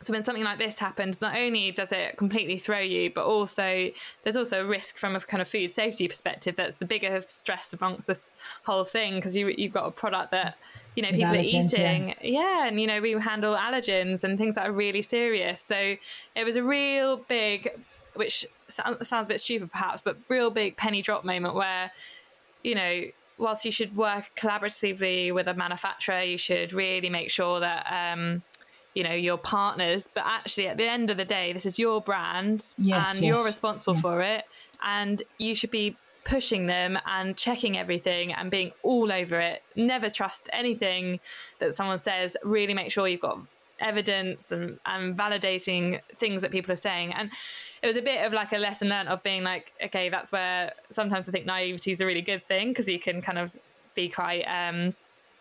[0.00, 3.90] So when something like this happens, not only does it completely throw you, but also
[4.22, 6.54] there's also a risk from a kind of food safety perspective.
[6.54, 8.30] That's the bigger stress amongst this
[8.62, 10.56] whole thing because you you've got a product that
[10.98, 12.08] you know, people are eating.
[12.08, 12.14] Yeah.
[12.22, 12.66] yeah.
[12.66, 15.60] And, you know, we handle allergens and things that are really serious.
[15.60, 15.94] So
[16.34, 17.70] it was a real big,
[18.14, 21.92] which sounds a bit stupid perhaps, but real big penny drop moment where,
[22.64, 23.04] you know,
[23.38, 28.42] whilst you should work collaboratively with a manufacturer, you should really make sure that, um,
[28.94, 32.00] you know your partners but actually at the end of the day this is your
[32.00, 33.20] brand yes, and yes.
[33.20, 34.00] you're responsible yeah.
[34.00, 34.44] for it
[34.82, 39.62] and you should be pushing them and checking everything and being all over it.
[39.76, 41.20] Never trust anything
[41.58, 42.36] that someone says.
[42.44, 43.40] Really make sure you've got
[43.80, 47.12] evidence and, and validating things that people are saying.
[47.12, 47.30] And
[47.82, 50.72] it was a bit of like a lesson learned of being like, okay, that's where
[50.90, 53.56] sometimes I think naivety is a really good thing because you can kind of
[53.94, 54.94] be quite, um,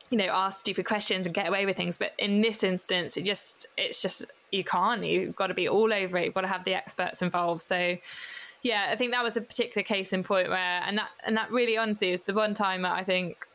[0.09, 1.97] you know, ask stupid questions and get away with things.
[1.97, 5.03] But in this instance, it just, it's just, you can't.
[5.03, 6.25] You've got to be all over it.
[6.25, 7.61] You've got to have the experts involved.
[7.61, 7.97] So,
[8.67, 11.51] yeah, I think that was a particular case in point where, and that and that
[11.51, 13.47] really honestly is the one time I think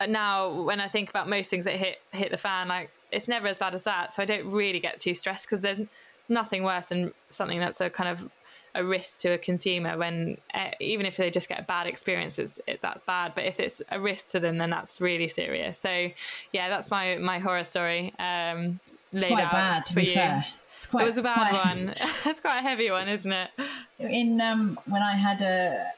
[0.00, 3.28] uh, now when I think about most things that hit hit the fan, like it's
[3.28, 4.12] never as bad as that.
[4.12, 5.80] So I don't really get too stressed because there's
[6.28, 8.30] nothing worse than something that's a kind of
[8.74, 12.38] a risk to a consumer when uh, even if they just get a bad experience
[12.38, 15.78] it's, it, that's bad but if it's a risk to them then that's really serious
[15.78, 16.10] so
[16.52, 18.78] yeah that's my my horror story um
[19.10, 20.12] it's laid quite out bad to be you.
[20.12, 20.44] fair
[20.78, 21.94] It's quite, it was a bad quite- one.
[22.24, 23.50] It's quite a heavy one, isn't it?
[23.98, 25.90] in um, when I had a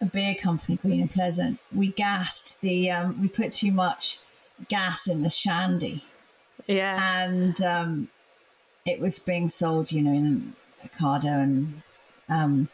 [0.00, 4.20] a beer company, Green and Pleasant, we gassed the um, we put too much
[4.68, 6.04] gas in the shandy,
[6.68, 6.94] Yeah.
[7.24, 8.08] and um,
[8.86, 10.54] it was being sold, you know, in
[10.86, 11.82] Ocado and
[12.28, 12.68] um,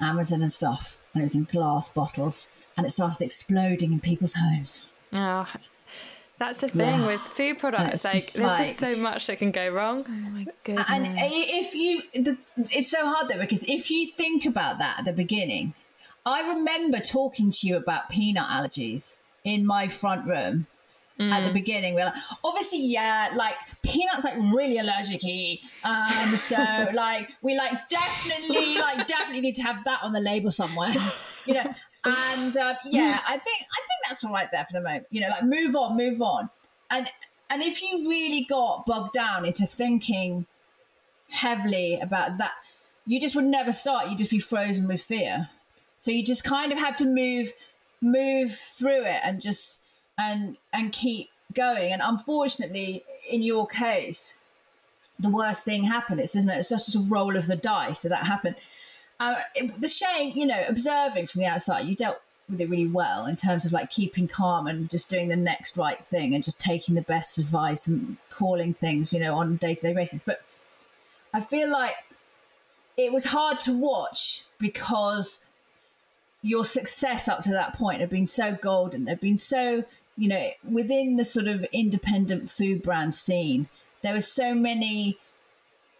[0.00, 4.34] Amazon and stuff, and it was in glass bottles, and it started exploding in people's
[4.34, 4.82] homes.
[5.14, 5.46] Oh,
[6.40, 7.06] that's the thing Yeah.
[7.06, 8.02] with food products.
[8.04, 10.04] Like, just there's like- just so much that can go wrong.
[10.08, 10.86] Oh my goodness.
[10.88, 12.36] And if you, the,
[12.70, 15.74] it's so hard though because if you think about that at the beginning,
[16.26, 20.66] I remember talking to you about peanut allergies in my front room
[21.18, 21.94] at the beginning.
[21.94, 25.20] We're like, obviously, yeah, like peanuts like really allergic
[25.84, 26.56] Um, so
[26.94, 30.94] like we like definitely like definitely need to have that on the label somewhere,
[31.46, 31.62] you know.
[32.04, 35.06] And uh, yeah, I think I think that's all right there for the moment.
[35.10, 36.48] You know, like move on, move on,
[36.90, 37.08] and
[37.50, 40.46] and if you really got bogged down into thinking
[41.28, 42.52] heavily about that,
[43.06, 44.08] you just would never start.
[44.08, 45.48] You'd just be frozen with fear.
[45.98, 47.52] So you just kind of have to move
[48.00, 49.80] move through it and just
[50.16, 51.92] and and keep going.
[51.92, 54.34] And unfortunately, in your case,
[55.18, 56.20] the worst thing happened.
[56.20, 56.58] It's isn't it?
[56.58, 58.56] It's just a roll of the dice that that happened.
[59.20, 59.34] Uh,
[59.78, 63.36] the shame, you know, observing from the outside, you dealt with it really well in
[63.36, 66.94] terms of like keeping calm and just doing the next right thing and just taking
[66.94, 70.22] the best advice and calling things, you know, on a day to day basis.
[70.24, 70.40] But
[71.34, 71.94] I feel like
[72.96, 75.38] it was hard to watch because
[76.42, 79.06] your success up to that point had been so golden.
[79.06, 79.84] Had been so,
[80.16, 83.68] you know, within the sort of independent food brand scene,
[84.02, 85.18] there were so many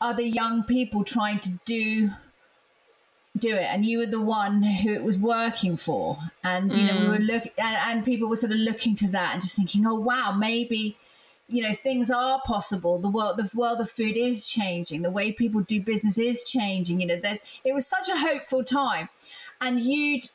[0.00, 2.10] other young people trying to do
[3.40, 6.18] do it and you were the one who it was working for.
[6.44, 9.32] And you know we were look and, and people were sort of looking to that
[9.32, 10.96] and just thinking oh wow maybe
[11.48, 12.98] you know things are possible.
[12.98, 15.02] The world the world of food is changing.
[15.02, 17.00] The way people do business is changing.
[17.00, 19.08] You know there's it was such a hopeful time.
[19.60, 20.30] And you'd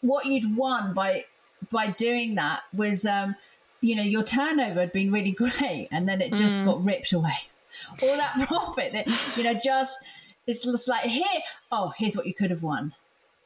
[0.00, 1.24] what you'd won by
[1.70, 3.34] by doing that was um
[3.80, 7.38] you know your turnover had been really great and then it just got ripped away.
[8.02, 9.98] All that profit that you know just
[10.46, 11.26] it's just like here
[11.70, 12.94] oh here's what you could have won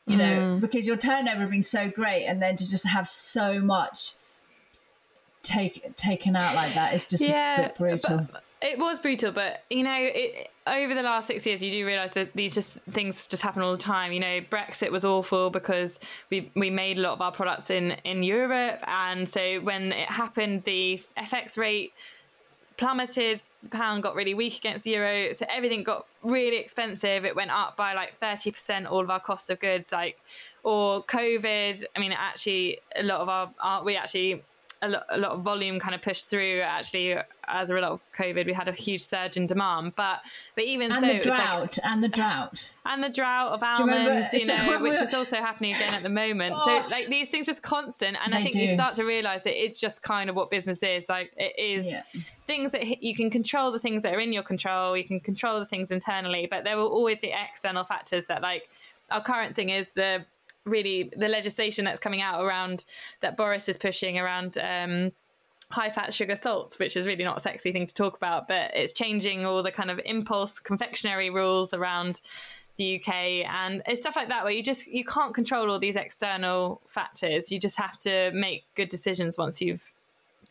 [0.07, 0.61] you know mm.
[0.61, 4.15] because your turnover had been so great and then to just have so much
[5.47, 8.29] take taken out like that is just Yeah, a bit brutal
[8.63, 12.13] It was brutal, but you know, it, over the last six years, you do realise
[12.13, 14.13] that these just things just happen all the time.
[14.13, 17.93] You know, Brexit was awful because we we made a lot of our products in
[18.05, 21.93] in Europe, and so when it happened, the FX rate
[22.77, 23.43] plummeted.
[23.62, 27.25] The pound got really weak against the euro, so everything got really expensive.
[27.25, 28.87] It went up by like thirty percent.
[28.87, 30.19] All of our cost of goods, like
[30.62, 31.85] or COVID.
[31.95, 34.43] I mean, actually, a lot of our, our we actually
[34.83, 37.17] a lot, a lot of volume kind of pushed through actually
[37.49, 40.21] as a result of covid we had a huge surge in demand but
[40.55, 43.62] but even and so the was like- drought and the drought and the drought of
[43.62, 46.55] almonds, you, so know, we which is also happening again at the moment.
[46.57, 46.65] Oh.
[46.65, 49.81] So like these things just constant, and I think you start to realise that it's
[49.81, 51.09] just kind of what business is.
[51.09, 52.03] Like it is Yeah.
[52.47, 54.97] things that you can control the things that are in your control.
[54.97, 58.69] You can control the things internally, but there will always be external factors that like
[59.11, 60.25] our current thing is the
[60.66, 62.85] really the legislation that's coming out around
[63.20, 64.59] that Boris is pushing around.
[64.59, 65.12] Um,
[65.68, 68.70] high fat sugar salts, which is really not a sexy thing to talk about, but
[68.74, 72.20] it's changing all the kind of impulse confectionery rules around
[72.76, 73.14] the UK
[73.48, 77.50] and it's stuff like that where you just you can't control all these external factors.
[77.50, 79.92] You just have to make good decisions once you've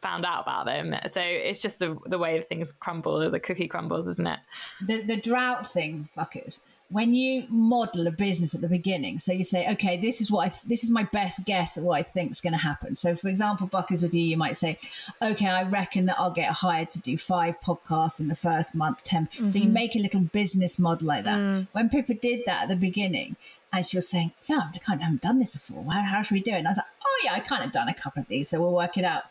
[0.02, 0.96] found out about them.
[1.08, 4.40] So it's just the the way things crumble, the cookie crumbles, isn't it?
[4.86, 6.60] the the drought thing, fuckers.
[6.90, 10.46] When you model a business at the beginning, so you say, okay, this is what
[10.46, 12.96] I th- this is my best guess at what I think is going to happen.
[12.96, 14.78] So, for example, Buckers with you, you might say,
[15.20, 19.04] okay, I reckon that I'll get hired to do five podcasts in the first month,
[19.04, 19.74] 10 So you mm-hmm.
[19.74, 21.40] make a little business model like that.
[21.40, 21.68] Mm.
[21.72, 23.36] When Pippa did that at the beginning,
[23.76, 25.84] and she was saying, "Yeah, I kind of haven't done this before.
[25.92, 27.72] How, how should we do it?" And I was like, "Oh yeah, I kind of
[27.72, 29.24] done a couple of these, so we'll work it out."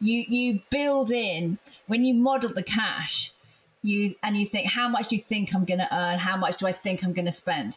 [0.00, 3.32] You you build in when you model the cash
[3.82, 6.18] you and you think how much do you think i'm going to earn?
[6.18, 7.76] How much do i think i'm going to spend?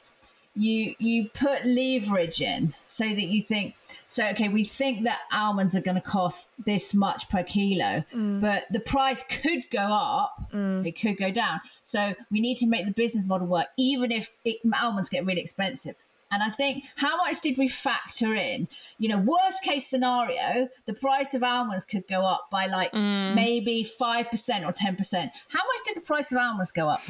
[0.53, 3.75] You you put leverage in so that you think
[4.07, 8.41] so okay we think that almonds are going to cost this much per kilo mm.
[8.41, 10.35] but the price could go up.
[10.53, 10.85] Mm.
[10.85, 11.61] It could go down.
[11.83, 15.39] So we need to make the business model work even if it, almonds get really
[15.39, 15.95] expensive
[16.31, 18.67] and I think how much did we factor in?
[18.97, 23.83] You know, worst case scenario, the price of almonds could go up by like maybe
[23.83, 24.25] 5%
[24.67, 25.31] or 10%.
[25.49, 27.01] How much did the price of almonds go up?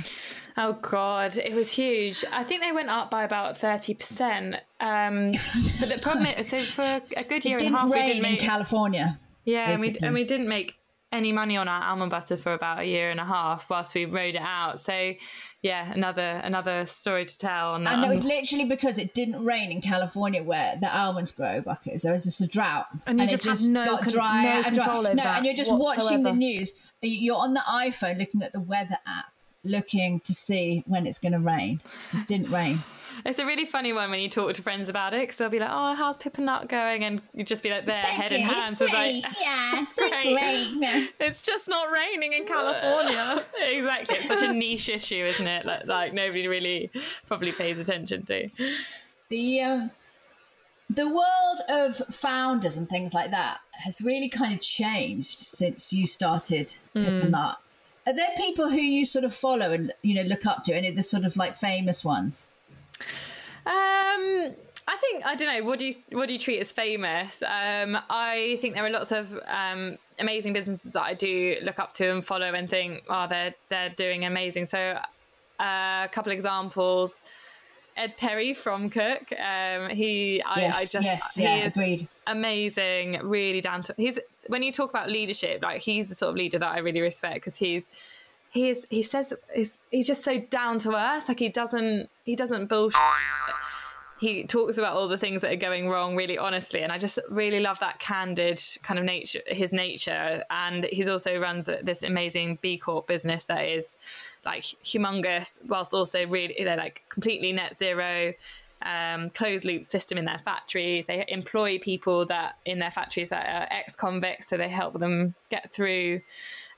[0.58, 2.26] Oh God, it was huge.
[2.32, 4.56] I think they went up by about thirty percent.
[4.80, 5.32] Um,
[5.80, 8.38] but the problem is, so for a good year and a half, we didn't in
[8.38, 9.18] California.
[9.46, 10.76] yeah, and we, and we didn't make
[11.12, 14.06] any money on our almond butter for about a year and a half whilst we
[14.06, 14.80] rode it out.
[14.80, 15.14] So,
[15.62, 17.96] yeah, another another story to tell on that.
[17.96, 22.04] And it was literally because it didn't rain in California where the almonds grow, buckets.
[22.04, 25.06] There was just a drought, And you it just have no con- no and control
[25.06, 26.74] over No, and you're just watching the news.
[27.02, 29.26] You're on the iPhone looking at the weather app,
[29.64, 31.82] looking to see when it's going to rain.
[32.12, 32.84] Just didn't rain.
[33.26, 35.60] It's a really funny one when you talk to friends about it because they'll be
[35.60, 38.44] like, "Oh, how's Pip and Nut going?" And you just be like, "Their head and
[38.44, 40.70] hands." It's like, yeah, so great.
[40.78, 41.08] Yeah.
[41.20, 43.44] It's just not raining in California.
[43.62, 44.18] exactly.
[44.18, 45.66] It's such a niche issue, isn't it?
[45.66, 46.92] Like, like nobody really
[47.28, 48.48] probably pays attention to.
[49.30, 49.92] the um,
[50.90, 56.06] the world of founders and things like that has really kind of changed since you
[56.06, 57.58] started Pip and Nut.
[58.06, 60.74] Are there people who you sort of follow and you know look up to?
[60.76, 62.50] Any of the sort of like famous ones?
[63.66, 64.56] Um,
[64.88, 65.64] I think I don't know.
[65.64, 67.44] What do you what do you treat as famous?
[67.44, 71.94] Um, I think there are lots of um, amazing businesses that I do look up
[71.96, 74.66] to and follow and think, oh, they're they're doing amazing.
[74.66, 75.00] So,
[75.60, 77.24] uh, a couple examples.
[77.98, 79.34] Ed Perry from Cook.
[79.34, 82.08] Um, he, I, I yes, just, yes, he yeah, is agreed.
[82.26, 83.94] amazing, really down to.
[83.98, 87.02] He's when you talk about leadership, like he's the sort of leader that I really
[87.02, 87.90] respect because he's
[88.52, 91.28] he is he says he's, he's just so down to earth.
[91.28, 93.00] Like he doesn't he doesn't bullshit.
[94.20, 97.18] He talks about all the things that are going wrong really honestly, and I just
[97.30, 100.44] really love that candid kind of nature, his nature.
[100.52, 103.98] And he's also runs this amazing B Corp business that is
[104.46, 108.34] like humongous, whilst also really know like completely net zero
[108.84, 111.06] um, closed loop system in their factories.
[111.08, 115.36] They employ people that in their factories that are ex convicts, so they help them
[115.50, 116.22] get through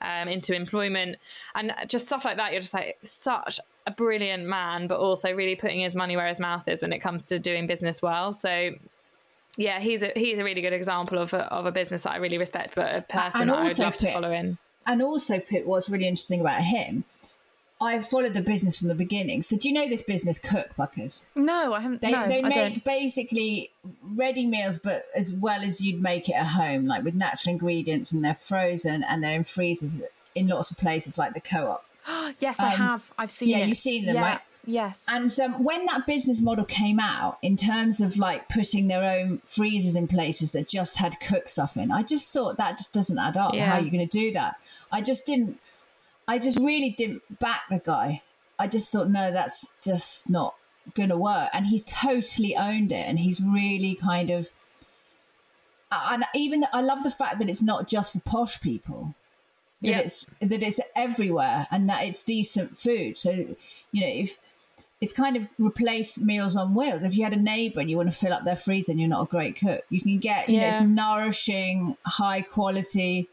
[0.00, 1.16] um, into employment
[1.54, 2.52] and just stuff like that.
[2.52, 6.40] You're just like such a brilliant man, but also really putting his money where his
[6.40, 8.32] mouth is when it comes to doing business well.
[8.32, 8.72] So.
[9.56, 12.16] Yeah, he's a he's a really good example of a, of a business that I
[12.16, 14.58] really respect, but a person I would love to follow in.
[14.84, 17.04] And also, Pip, what's really interesting about him,
[17.84, 19.42] I followed the business from the beginning.
[19.42, 21.26] So do you know this business, Cook Buckers?
[21.34, 22.00] No, I haven't.
[22.00, 22.84] They no, they I make don't.
[22.84, 23.70] basically
[24.02, 28.12] ready meals, but as well as you'd make it at home, like with natural ingredients,
[28.12, 29.98] and they're frozen and they're in freezers
[30.34, 31.84] in lots of places, like the co-op.
[32.40, 33.12] Yes, I um, have.
[33.18, 33.68] I've seen yeah, it.
[33.68, 34.40] you've seen them, Yeah, right?
[34.66, 35.04] Yes.
[35.08, 39.40] And um, when that business model came out, in terms of like putting their own
[39.44, 43.18] freezers in places that just had cook stuff in, I just thought that just doesn't
[43.18, 43.54] add up.
[43.54, 43.66] Yeah.
[43.66, 44.56] How are you going to do that?
[44.90, 45.58] I just didn't.
[46.26, 48.22] I just really didn't back the guy.
[48.58, 50.54] I just thought, no, that's just not
[50.94, 51.50] going to work.
[51.52, 54.48] And he's totally owned it, and he's really kind of.
[55.92, 59.14] And even I love the fact that it's not just for posh people
[59.82, 59.98] that Yeah.
[59.98, 63.16] it's that it's everywhere and that it's decent food.
[63.16, 64.38] So, you know, if
[65.00, 67.02] it's kind of replaced meals on wheels.
[67.02, 69.08] If you had a neighbour and you want to fill up their freezer and you're
[69.08, 73.28] not a great cook, you can get, you know, it's nourishing, high quality.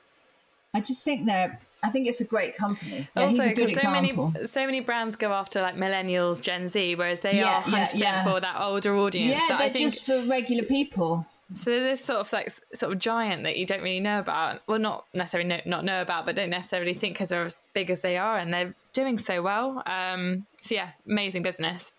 [0.73, 3.07] I just think they're I think it's a great company.
[3.15, 4.13] Yeah, also, he's a good 'cause so many
[4.45, 7.85] so many brands go after like millennials, Gen Z, whereas they Yeah, are hundred yeah,
[7.87, 8.23] percent yeah.
[8.23, 9.41] for that older audience.
[9.49, 11.25] yeah, they're think just for regular people.
[11.53, 11.69] so.
[11.71, 14.61] They're this sort of like sort of giant that you don't really know about.
[14.67, 17.89] Well, not necessarily know, not know about, but don't necessarily think because they're as big
[17.89, 19.81] as they are, and they're doing so well.
[19.85, 21.91] Um, so yeah, amazing business.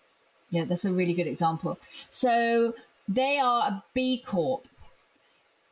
[0.49, 1.77] Yeah, that's a really good example.
[2.09, 2.73] So
[3.07, 4.65] they are a B Corp.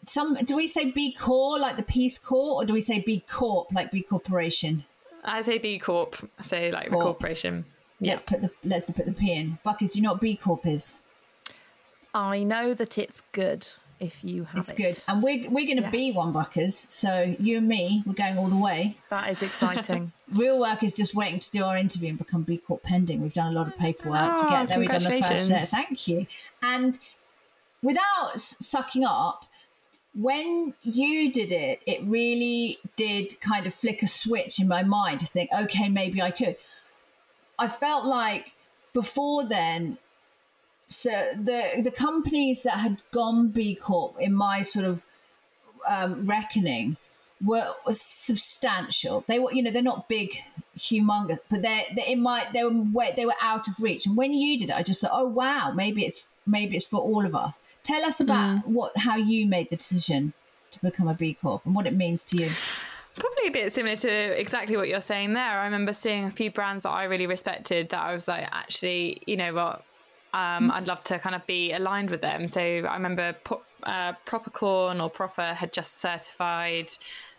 [0.06, 3.24] Some do we say B Corp like the Peace Corps, or do we say B
[3.30, 4.84] Corp like B Corporation?
[5.24, 7.66] I say B Corp, say like the corporation.
[8.00, 8.12] Yeah.
[8.14, 9.60] Let's put the let's put the P in.
[9.64, 10.96] Buckers, do you know what B Corp is?
[12.14, 13.68] I know that it's good
[14.00, 14.78] if you have It's it.
[14.78, 16.76] good, and we're we're going to be one Buckers.
[16.76, 18.98] So you and me, we're going all the way.
[19.10, 20.12] That is exciting.
[20.34, 23.22] Real work is just waiting to do our interview and become B Corp pending.
[23.22, 24.80] We've done a lot of paperwork to Oh, get ah, there.
[24.80, 25.70] We've done the first congratulations.
[25.70, 26.26] Thank you.
[26.64, 26.98] And
[27.84, 29.46] without sucking up,
[30.14, 35.22] when you did it, it really did kind of flick a switch in my mind
[35.22, 36.58] to think, okay, maybe I could.
[37.58, 38.52] I felt like
[38.94, 39.98] before then,
[40.88, 45.06] so the the companies that had gone B Corp in my sort of
[45.88, 46.98] um, reckoning
[47.44, 49.24] were substantial.
[49.28, 50.36] They were, you know, they're not big,
[50.78, 54.06] humongous, but they're, they in my they were they were out of reach.
[54.06, 57.00] And when you did it, I just thought, oh wow, maybe it's maybe it's for
[57.00, 57.62] all of us.
[57.84, 60.34] Tell us about what how you made the decision
[60.72, 62.52] to become a B Corp and what it means to you.
[63.16, 65.46] Probably a bit similar to exactly what you're saying there.
[65.46, 69.22] I remember seeing a few brands that I really respected that I was like, actually,
[69.26, 69.84] you know what?
[70.34, 72.48] Um, I'd love to kind of be aligned with them.
[72.48, 73.36] So I remember
[73.84, 76.88] uh, Propercorn or Proper had just certified.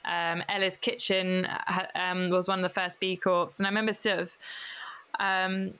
[0.04, 3.48] Um, Ella's Kitchen ha- um, was one of the first B Corps.
[3.56, 4.36] And I remember sort of
[5.18, 5.72] um,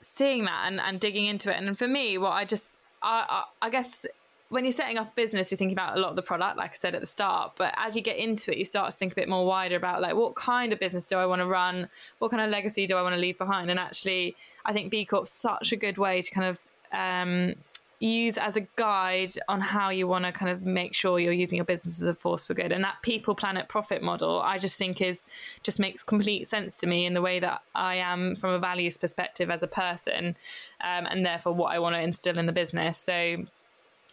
[0.00, 1.62] seeing that and, and digging into it.
[1.62, 4.06] And for me, what I just, I, I, I guess
[4.50, 6.72] when you're setting up a business, you're thinking about a lot of the product, like
[6.72, 7.52] I said at the start.
[7.56, 10.02] But as you get into it, you start to think a bit more wider about
[10.02, 11.88] like what kind of business do I want to run?
[12.18, 13.70] What kind of legacy do I want to leave behind?
[13.70, 14.34] And actually,
[14.64, 16.58] I think B Corp's such a good way to kind of
[16.92, 17.54] um,
[18.00, 21.56] use as a guide on how you want to kind of make sure you're using
[21.56, 22.72] your business as a force for good.
[22.72, 25.26] And that people planet profit model i just think is
[25.62, 28.98] just makes complete sense to me in the way that i am from a values
[28.98, 30.36] perspective as a person
[30.82, 32.98] um, and therefore what i want to instill in the business.
[32.98, 33.44] So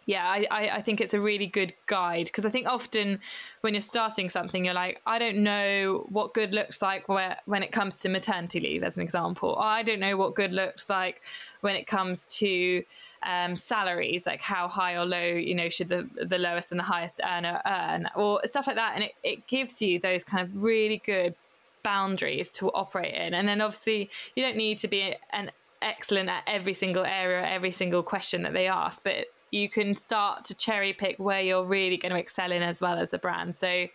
[0.08, 3.20] yeah, I, I think it's a really good guide because I think often
[3.60, 7.62] when you're starting something, you're like, I don't know what good looks like where, when
[7.62, 9.50] it comes to maternity leave, as an example.
[9.50, 11.20] Or I don't know what good looks like
[11.60, 12.82] when it comes to
[13.22, 16.84] um, salaries, like how high or low, you know, should the the lowest and the
[16.84, 18.92] highest earner earn, or stuff like that.
[18.94, 21.34] And it, it gives you those kind of really good
[21.82, 23.34] boundaries to operate in.
[23.34, 25.50] And then obviously, you don't need to be an
[25.82, 30.44] excellent at every single area, every single question that they ask, but you can start
[30.44, 33.54] to cherry pick where you're really going to excel in as well as a brand.
[33.54, 33.86] So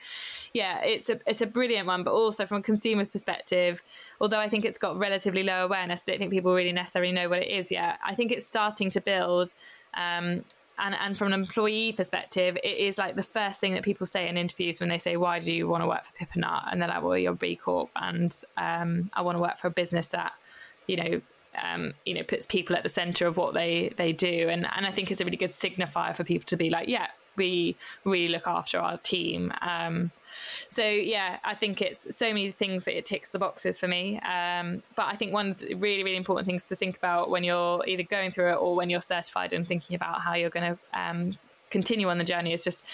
[0.53, 3.81] yeah, it's a it's a brilliant one, but also from a consumer's perspective,
[4.21, 7.29] although I think it's got relatively low awareness, I don't think people really necessarily know
[7.29, 7.99] what it is yet.
[8.05, 9.53] I think it's starting to build
[9.95, 10.43] um,
[10.79, 14.27] and and from an employee perspective, it is like the first thing that people say
[14.27, 16.81] in interviews when they say, "Why do you want to work for Pip and And
[16.81, 20.07] they're like, "Well, you're B Corp, and um, I want to work for a business
[20.09, 20.33] that,
[20.87, 21.21] you know,
[21.61, 24.85] um, you know, puts people at the center of what they they do, and and
[24.85, 28.29] I think it's a really good signifier for people to be like, yeah, we really
[28.29, 29.51] look after our team.
[29.61, 30.11] Um,
[30.67, 34.19] so yeah, I think it's so many things that it ticks the boxes for me.
[34.19, 37.43] Um, but I think one of the really really important things to think about when
[37.43, 40.75] you're either going through it or when you're certified and thinking about how you're going
[40.75, 41.37] to um,
[41.69, 42.85] continue on the journey is just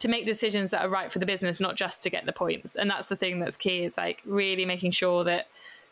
[0.00, 2.74] to make decisions that are right for the business, not just to get the points.
[2.76, 3.84] And that's the thing that's key.
[3.84, 5.46] Is like really making sure that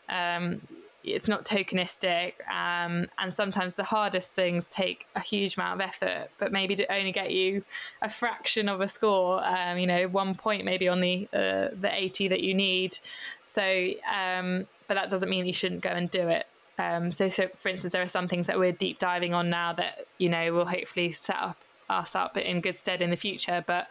[0.09, 0.61] um,
[1.03, 6.29] it's not tokenistic um, and sometimes the hardest things take a huge amount of effort
[6.37, 7.63] but maybe to only get you
[8.01, 11.89] a fraction of a score um, you know one point maybe on the uh, the
[11.91, 12.97] 80 that you need.
[13.45, 13.63] So
[14.11, 16.47] um, but that doesn't mean you shouldn't go and do it.
[16.77, 19.73] Um, so, so for instance there are some things that we're deep diving on now
[19.73, 21.57] that you know will hopefully set up
[21.89, 23.87] us up in good stead in the future but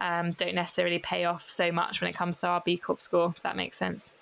[0.00, 3.32] um, don't necessarily pay off so much when it comes to our b corp score
[3.34, 4.12] if that makes sense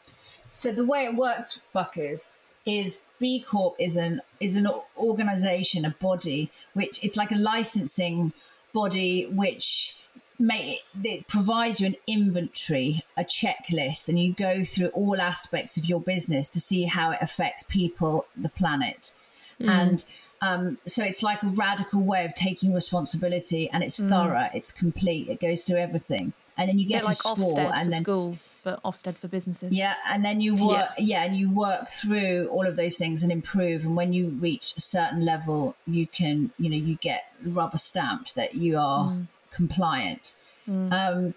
[0.50, 2.28] so the way it works, Buckers,
[2.64, 4.68] is B Corp is an is an
[4.98, 8.32] organization, a body, which it's like a licensing
[8.72, 9.96] body which
[10.38, 15.86] may it provides you an inventory, a checklist, and you go through all aspects of
[15.86, 19.12] your business to see how it affects people, the planet.
[19.60, 19.68] Mm.
[19.68, 20.04] And
[20.42, 24.10] um, so it's like a radical way of taking responsibility and it's mm.
[24.10, 27.70] thorough, it's complete, it goes through everything and then you get to like school Ofsted
[27.74, 29.76] and then schools, but Ofsted for businesses.
[29.76, 30.88] Yeah, and then you work.
[30.96, 31.20] Yeah.
[31.20, 33.84] yeah, and you work through all of those things and improve.
[33.84, 38.34] And when you reach a certain level, you can, you know, you get rubber stamped
[38.36, 39.26] that you are mm.
[39.50, 40.34] compliant.
[40.68, 40.92] Mm.
[40.92, 41.34] Um,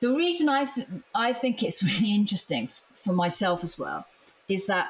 [0.00, 4.06] the reason I th- I think it's really interesting f- for myself as well
[4.48, 4.88] is that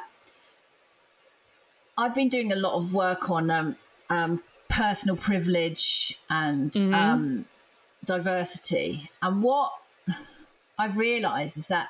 [1.97, 3.77] I've been doing a lot of work on um,
[4.11, 6.95] um, personal privilege and mm-hmm.
[6.95, 7.47] um,
[8.07, 9.11] diversity.
[9.21, 9.73] And what
[10.79, 11.89] I've realized is that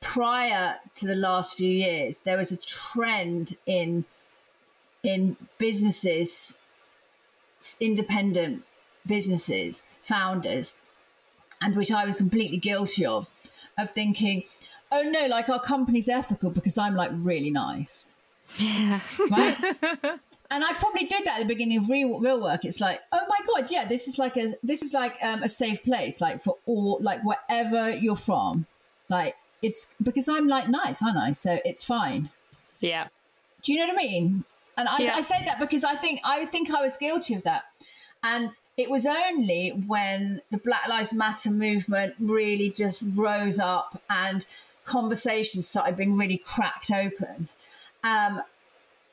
[0.00, 4.04] prior to the last few years, there was a trend in
[5.02, 6.58] in businesses,
[7.80, 8.64] independent
[9.06, 10.72] businesses, founders,
[11.60, 13.28] and which I was completely guilty of,
[13.78, 14.44] of thinking,
[14.92, 18.06] oh no, like our company's ethical because I'm like really nice.
[18.58, 19.00] Yeah.
[19.30, 19.56] Right?
[20.50, 22.64] and I probably did that at the beginning of real, real work.
[22.64, 25.48] It's like, oh my god, yeah, this is like a this is like um, a
[25.48, 28.66] safe place, like for all, like wherever you're from,
[29.08, 31.32] like it's because I'm like nice, aren't I?
[31.32, 32.30] So it's fine.
[32.80, 33.08] Yeah.
[33.62, 34.44] Do you know what I mean?
[34.76, 35.14] And I, yeah.
[35.14, 37.64] I say that because I think I think I was guilty of that,
[38.24, 44.46] and it was only when the Black Lives Matter movement really just rose up and
[44.84, 47.48] conversations started being really cracked open.
[48.02, 48.42] Um,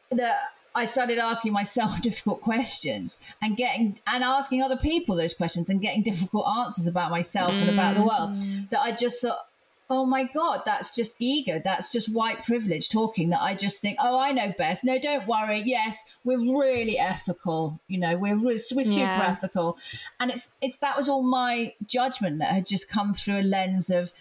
[0.10, 5.70] that I started asking myself difficult questions and getting and asking other people those questions
[5.70, 7.62] and getting difficult answers about myself mm.
[7.62, 8.70] and about the world mm.
[8.70, 9.48] that I just thought
[9.90, 13.98] oh my god that's just ego that's just white privilege talking that i just think
[14.02, 18.58] oh i know best no don't worry yes we're really ethical you know we're we're,
[18.58, 19.28] super yeah.
[19.28, 19.78] ethical
[20.20, 23.90] and it's it's that was all my judgment that had just come through a lens
[23.90, 24.12] of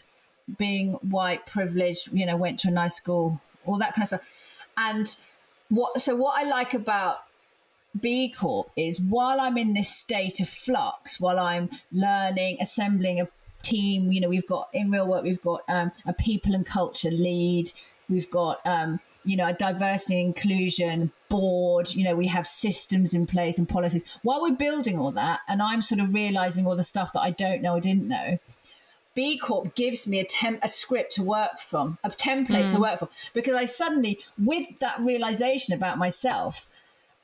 [0.56, 4.28] being white privilege you know went to a nice school all that kind of stuff
[4.76, 5.16] and
[5.68, 7.18] what so what I like about
[8.00, 13.28] B Corp is while I'm in this state of flux, while I'm learning, assembling a
[13.62, 17.10] team, you know, we've got in real work, we've got um, a people and culture
[17.10, 17.72] lead,
[18.08, 21.92] we've got um, you know, a diversity and inclusion board.
[21.92, 24.04] You know, we have systems in place and policies.
[24.22, 27.32] While we're building all that, and I'm sort of realizing all the stuff that I
[27.32, 28.38] don't know, I didn't know.
[29.16, 32.98] B Corp gives me a temp, a script to work from, a template to work
[33.00, 36.68] from, because I suddenly, with that realization about myself,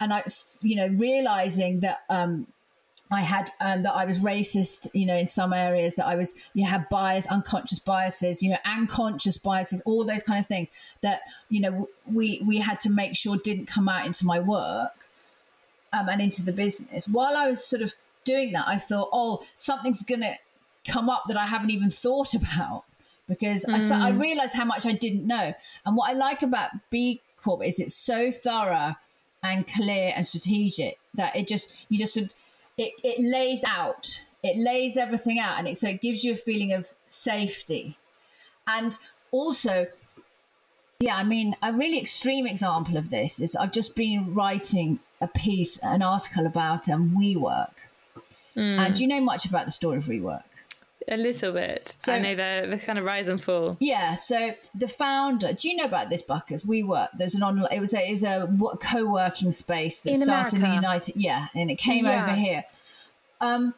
[0.01, 0.25] and I,
[0.63, 2.49] you know, realizing that um,
[3.11, 6.35] I had um, that I was racist, you know, in some areas that I was,
[6.55, 10.69] you have bias, unconscious biases, you know, and conscious biases, all those kind of things
[11.03, 11.21] that,
[11.51, 14.93] you know, we, we had to make sure didn't come out into my work
[15.93, 17.07] um, and into the business.
[17.07, 17.93] While I was sort of
[18.25, 20.37] doing that, I thought, oh, something's going to
[20.87, 22.85] come up that I haven't even thought about
[23.29, 25.55] because I, so I realized how much I didn't know.
[25.87, 28.95] And what I like about B Corp is it's so thorough
[29.43, 32.31] and clear and strategic that it just, you just it,
[32.79, 36.73] it lays out it lays everything out and it so it gives you a feeling
[36.73, 37.97] of safety.
[38.67, 38.97] And
[39.33, 39.87] also
[41.01, 45.27] yeah i mean a really extreme example of this is i've just been writing a
[45.27, 47.73] piece an article about um, WeWork.
[48.55, 50.43] And do you know much about the story of WeWork
[51.09, 51.97] A little bit.
[51.99, 53.77] So- I know the the kind of rise and fall.
[53.81, 56.65] Yeah, so the founder, do you know about this, Buckers?
[56.65, 57.11] We work.
[57.17, 57.69] There's an online.
[57.73, 61.17] It was a, it was a wo- co-working space that In started in the United.
[61.17, 62.23] Yeah, and it came Yeah.
[62.23, 62.65] over here.
[63.41, 63.75] Um,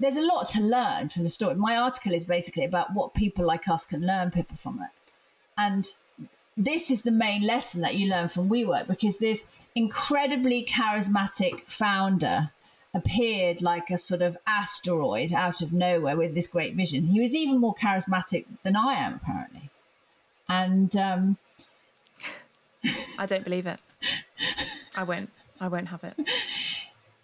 [0.00, 1.54] there's a lot to learn from the story.
[1.54, 4.90] My article is basically about what people like us can learn people from it,
[5.56, 5.86] and
[6.58, 9.44] this is the main lesson that you learn from WeWork because this
[9.74, 12.50] incredibly charismatic founder
[12.94, 17.06] appeared like a sort of asteroid out of nowhere with this great vision.
[17.06, 19.70] He was even more charismatic than I am, apparently.
[20.48, 21.36] And um,
[23.18, 23.80] I don't believe it.
[24.94, 25.30] I won't.
[25.60, 26.16] I won't have it.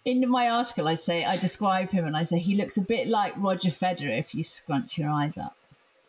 [0.05, 3.07] in my article, I say, I describe him and I say, he looks a bit
[3.07, 5.55] like Roger Federer if you scrunch your eyes up.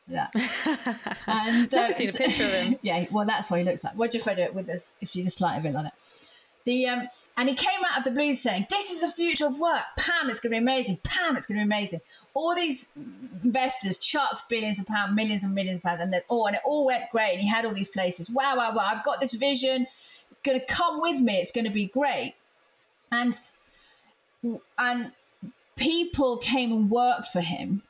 [0.06, 0.28] Yeah.
[1.26, 2.76] And uh, Never seen a picture of him.
[2.82, 3.94] Yeah, well, that's what he looks like.
[3.96, 5.94] Roger Federer with us, if you just slight a bit like that.
[6.64, 9.58] The um, and he came out of the blue saying, "This is the future of
[9.58, 9.82] work.
[9.98, 10.98] Pam, it's going to be amazing.
[11.02, 12.00] Pam, it's going to be amazing."
[12.32, 12.88] All these
[13.44, 16.62] investors chucked billions of pounds, millions and millions of pounds, and then oh, and it
[16.64, 17.32] all went great.
[17.32, 18.30] And he had all these places.
[18.30, 18.84] Wow, wow, wow!
[18.86, 19.86] I've got this vision.
[20.42, 21.36] Going to come with me.
[21.36, 22.34] It's going to be great.
[23.12, 23.38] And
[24.78, 25.12] and
[25.76, 27.82] people came and worked for him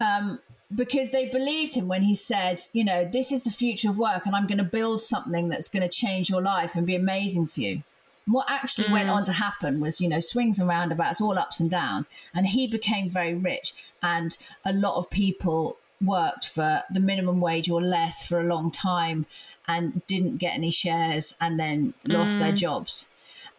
[0.00, 0.38] um,
[0.74, 4.26] because they believed him when he said, you know, this is the future of work,
[4.26, 7.46] and I'm going to build something that's going to change your life and be amazing
[7.46, 7.82] for you.
[8.30, 9.14] What actually went mm.
[9.14, 12.66] on to happen was, you know, swings and roundabouts, all ups and downs, and he
[12.66, 18.26] became very rich, and a lot of people worked for the minimum wage or less
[18.26, 19.26] for a long time
[19.68, 22.56] and didn't get any shares and then lost their mm.
[22.56, 23.06] jobs.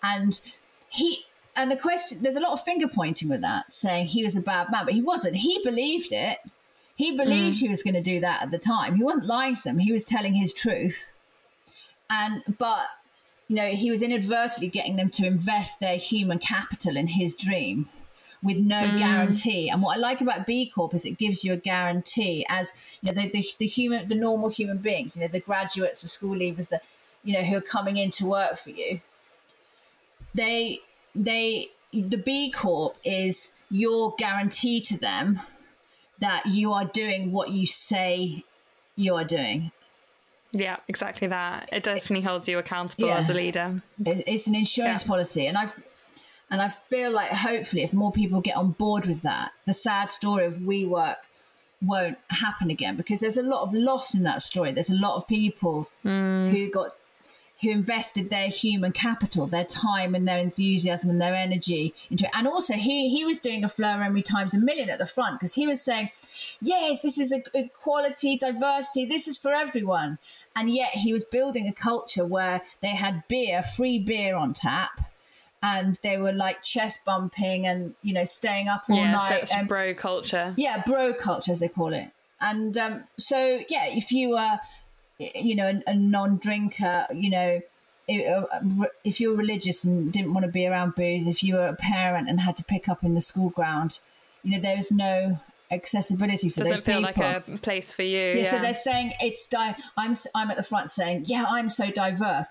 [0.01, 0.41] And
[0.89, 4.35] he and the question there's a lot of finger pointing with that saying he was
[4.35, 5.35] a bad man but he wasn't.
[5.35, 6.39] He believed it.
[6.95, 7.61] He believed mm.
[7.61, 8.95] he was going to do that at the time.
[8.95, 9.79] He wasn't lying to them.
[9.79, 11.11] He was telling his truth.
[12.09, 12.87] And but
[13.51, 17.89] you know he was inadvertently getting them to invest their human capital in his dream
[18.41, 18.97] with no mm.
[18.97, 19.69] guarantee.
[19.69, 22.71] And what i like about b corp is it gives you a guarantee as
[23.01, 26.07] you know the, the, the human the normal human beings you know the graduates the
[26.07, 26.79] school leavers the
[27.25, 29.01] you know who are coming in to work for you.
[30.33, 30.79] They
[31.13, 35.41] they the B Corp is your guarantee to them
[36.19, 38.45] that you are doing what you say
[38.95, 39.73] you are doing.
[40.51, 41.69] Yeah, exactly that.
[41.71, 43.19] It definitely holds you accountable Yeah.
[43.19, 43.81] as a leader.
[44.05, 45.07] It's, it's an insurance Yeah.
[45.07, 45.73] policy, and I've
[46.49, 50.11] and I feel like hopefully if more people get on board with that, the sad
[50.11, 51.15] story of WeWork
[51.81, 54.73] won't happen again because there's a lot of loss in that story.
[54.73, 56.51] There's a lot of people mm.
[56.51, 56.91] who got
[57.61, 62.31] who invested their human capital, their time and their enthusiasm and their energy into it.
[62.33, 65.39] And also, he he was doing a Fleur Emery times a million at the front
[65.39, 66.09] because he was saying,
[66.59, 69.05] "Yes, this is a equality, diversity.
[69.05, 70.17] This is for everyone."
[70.55, 75.01] And yet, he was building a culture where they had beer, free beer on tap.
[75.63, 79.43] And they were like chest bumping and you know staying up all yeah, so night.
[79.43, 80.53] it's and- bro culture.
[80.57, 82.09] yeah, bro culture as they call it.
[82.39, 84.59] And um, so yeah, if you were,
[85.19, 87.61] you know, a, a non-drinker, you know,
[88.07, 91.67] if, if you were religious and didn't want to be around booze, if you were
[91.67, 93.99] a parent and had to pick up in the school ground,
[94.43, 95.39] you know, there was no
[95.71, 97.23] accessibility for Doesn't feel people.
[97.23, 98.19] like a place for you.
[98.19, 101.69] Yeah, Yeah, so they're saying it's di- I'm I'm at the front saying, yeah, I'm
[101.69, 102.47] so diverse,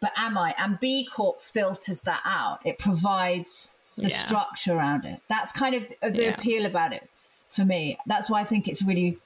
[0.00, 0.54] but am I?
[0.58, 2.60] And B Corp filters that out.
[2.64, 4.16] It provides the Yeah.
[4.16, 5.20] structure around it.
[5.28, 6.34] That's kind of the Yeah.
[6.34, 7.08] appeal about it
[7.50, 7.98] for me.
[8.06, 9.18] That's why I think it's really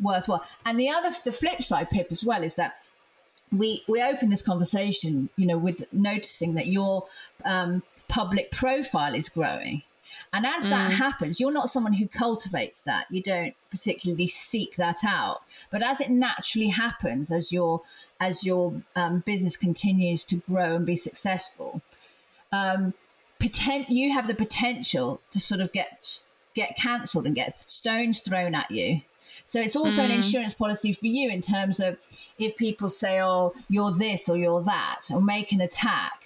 [0.00, 0.44] worthwhile.
[0.64, 2.76] And the other, the flip side, Pip, as well, is that
[3.52, 7.06] we we open this conversation, you know, with noticing that your
[7.44, 9.82] um, public profile is growing.
[10.32, 13.06] And as that happens, you're not someone who cultivates that.
[13.10, 15.42] You don't particularly seek that out.
[15.70, 17.82] But as it naturally happens, as your
[18.20, 21.82] as your um, business continues to grow and be successful,
[22.52, 22.94] um,
[23.40, 26.20] poten- you have the potential to sort of get
[26.54, 29.02] get cancelled and get stones thrown at you.
[29.44, 31.98] So it's also an insurance policy for you in terms of
[32.38, 36.23] if people say, "Oh, you're this or you're that," or make an attack,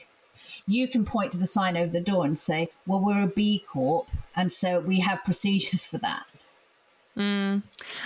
[0.69, 3.65] you can point to the sign over the door and say, "Well, we're a B
[3.67, 6.27] Corp, and so we have procedures for that."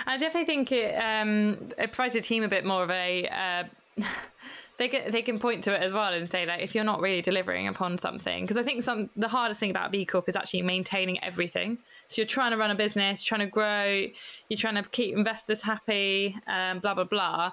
[0.07, 3.29] I definitely think it, um, it provides a team a bit more of a.
[3.29, 3.65] Uh,
[4.79, 7.01] they can they can point to it as well and say like if you're not
[7.01, 10.37] really delivering upon something because I think some the hardest thing about B Corp is
[10.37, 11.79] actually maintaining everything.
[12.09, 14.07] So you're trying to run a business, trying to grow,
[14.49, 17.53] you're trying to keep investors happy, um, blah blah blah.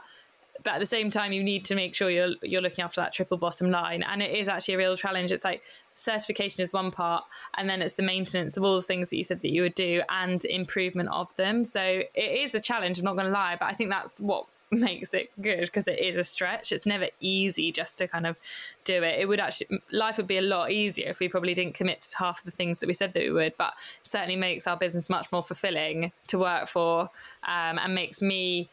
[0.64, 3.14] But at the same time, you need to make sure you're you're looking after that
[3.14, 5.32] triple bottom line, and it is actually a real challenge.
[5.32, 5.64] It's like
[5.96, 7.24] certification is one part,
[7.58, 9.76] and then it's the maintenance of all the things that you said that you would
[9.76, 11.66] do and improvement of them.
[11.66, 13.00] So it is a challenge.
[13.00, 16.00] I'm not going to lie, but I think that's what makes it good because it
[16.00, 16.72] is a stretch.
[16.72, 18.36] It's never easy just to kind of
[18.84, 19.20] do it.
[19.20, 22.18] It would actually life would be a lot easier if we probably didn't commit to
[22.18, 25.10] half of the things that we said that we would, but certainly makes our business
[25.10, 27.10] much more fulfilling to work for,
[27.44, 28.70] um, and makes me.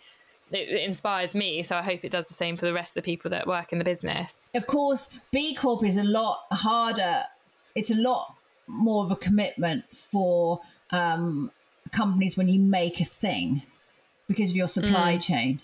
[0.53, 2.95] It it inspires me, so I hope it does the same for the rest of
[2.95, 4.47] the people that work in the business.
[4.55, 7.25] Of course, B Corp is a lot harder.
[7.75, 8.35] It's a lot
[8.69, 11.51] more of a commitment for um,
[11.93, 13.63] companies when you make a thing
[14.29, 15.61] because of your supply chain.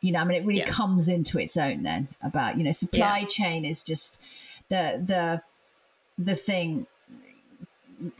[0.00, 0.66] You know, I mean, it really Yeah.
[0.66, 3.26] comes into its own then about you know supply Yeah.
[3.26, 4.20] chain is just
[4.68, 5.42] the the
[6.22, 6.86] the thing.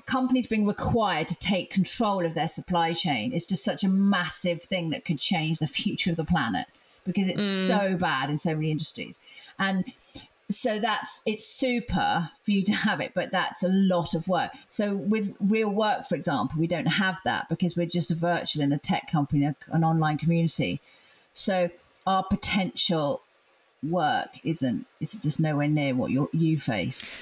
[0.06, 4.62] Companies being required to take control of their supply chain is just such a massive
[4.62, 6.66] thing that could change the future of the planet
[7.04, 7.66] because it's mm.
[7.66, 9.18] so bad in so many industries.
[9.58, 9.84] And
[10.50, 14.52] so that's it's super for you to have it but that's a lot of work.
[14.68, 18.62] So with real work for example we don't have that because we're just a virtual
[18.62, 20.80] and a tech company an online community.
[21.32, 21.70] So
[22.06, 23.22] our potential
[23.82, 27.12] work isn't is just nowhere near what you you face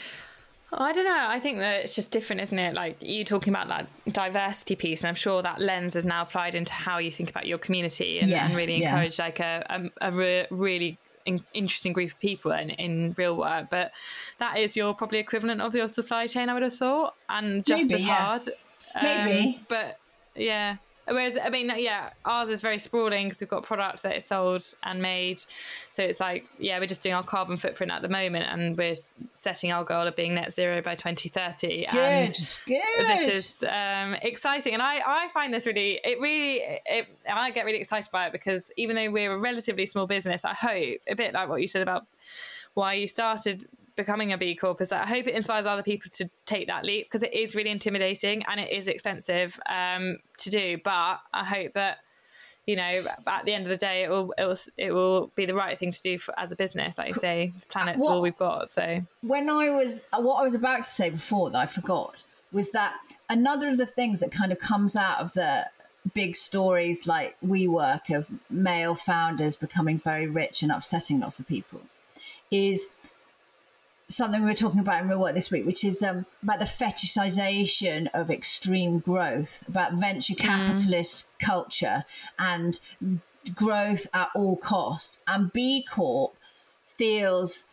[0.74, 1.26] Oh, I don't know.
[1.28, 2.74] I think that it's just different, isn't it?
[2.74, 6.54] Like you talking about that diversity piece, and I'm sure that lens is now applied
[6.54, 8.88] into how you think about your community and, Yeah, and really yeah.
[8.90, 13.36] encourage like a, a, a re- really in, interesting group of people in, in real
[13.36, 13.68] work.
[13.68, 13.92] But
[14.38, 17.82] that is your probably equivalent of your supply chain, I would have thought, and just
[17.90, 18.14] Maybe, as yeah.
[18.14, 18.42] hard.
[18.94, 19.60] Um, Maybe.
[19.68, 19.98] but
[20.34, 20.76] yeah.
[21.06, 24.72] Whereas, I mean, yeah, ours is very sprawling because we've got product that is sold
[24.84, 25.42] and made.
[25.90, 28.94] So it's like, yeah, we're just doing our carbon footprint at the moment and we're
[29.34, 31.86] setting our goal of being net zero by 2030.
[31.86, 32.38] and good
[32.98, 34.74] good this is um, exciting.
[34.74, 38.32] And I, I find this really, it really, it, I get really excited by it
[38.32, 41.68] because even though we're a relatively small business, I hope, a bit like what you
[41.68, 42.06] said about
[42.74, 43.66] why you started
[43.96, 46.84] becoming a B Corp is that I hope it inspires other people to take that
[46.84, 50.78] leap because it is really intimidating and it is expensive um, to do.
[50.82, 51.98] But I hope that
[52.66, 55.46] you know at the end of the day it will it will it will be
[55.46, 56.98] the right thing to do for, as a business.
[56.98, 58.68] Like you say, the planet's What- all we've got.
[58.68, 62.70] So when I was what I was about to say before that I forgot was
[62.72, 62.94] that
[63.28, 65.66] another of the things that kind of comes out of the
[66.14, 71.80] big stories like WeWork of male founders becoming very rich and upsetting lots of people
[72.50, 72.88] is
[74.08, 76.64] something we were talking about in real work this week, which is um, about the
[76.64, 82.04] fetishization of extreme growth, about venture capitalist culture
[82.38, 82.78] and
[83.54, 85.18] growth at all costs.
[85.26, 86.34] And B Corp
[86.86, 87.64] feels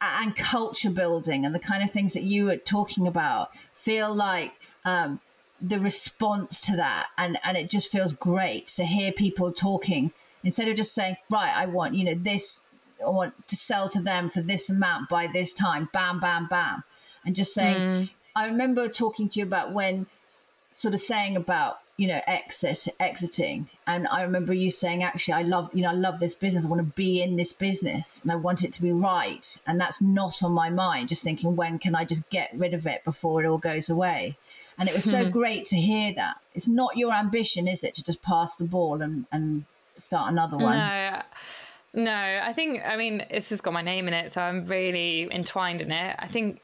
[0.00, 4.52] and culture building and the kind of things that you were talking about feel like
[4.84, 5.20] um,
[5.60, 10.12] the response to that and and it just feels great to hear people talking
[10.44, 12.60] instead of just saying right i want you know this
[13.04, 15.88] i want to sell to them for this amount by this time.
[15.92, 16.84] Bam bam bam.
[17.24, 18.10] And just saying mm.
[18.34, 20.06] i remember talking to you about when
[20.72, 23.68] sort of saying about you know exit exiting.
[23.86, 26.64] And i remember you saying actually i love you know i love this business.
[26.64, 29.58] I want to be in this business and i want it to be right.
[29.66, 32.86] And that's not on my mind just thinking when can i just get rid of
[32.86, 34.36] it before it all goes away?
[34.78, 35.30] And it was so hmm.
[35.30, 36.36] great to hear that.
[36.54, 39.64] It's not your ambition is it to just pass the ball and and
[39.98, 40.78] start another one?
[40.78, 41.22] No,
[41.94, 42.40] no.
[42.42, 45.80] I think I mean this has got my name in it, so I'm really entwined
[45.80, 46.16] in it.
[46.18, 46.60] I think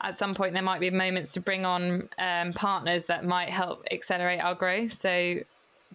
[0.00, 3.84] at some point there might be moments to bring on um, partners that might help
[3.90, 4.92] accelerate our growth.
[4.92, 5.40] So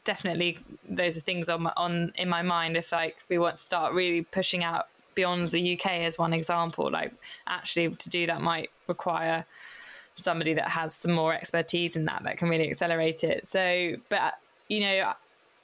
[0.03, 0.59] definitely,
[0.89, 2.77] those are things on on in my mind.
[2.77, 6.89] If like we want to start really pushing out beyond the UK as one example,
[6.89, 7.13] like
[7.47, 9.45] actually to do that might require
[10.15, 13.45] somebody that has some more expertise in that that can really accelerate it.
[13.45, 14.35] So, but
[14.67, 15.13] you know,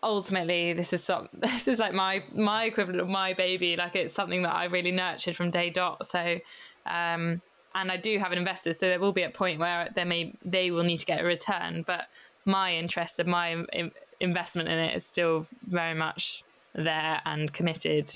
[0.08, 3.76] ultimately, this is some this is like my my equivalent of my baby.
[3.76, 6.08] Like it's something that I really nurtured from day dot.
[6.08, 6.40] So,
[6.86, 7.42] um,
[7.76, 10.34] and I do have an investor, so there will be a point where they may
[10.44, 11.84] they will need to get a return.
[11.86, 12.08] But
[12.46, 16.44] my interest and my in, investment in it is still very much
[16.74, 18.10] there and committed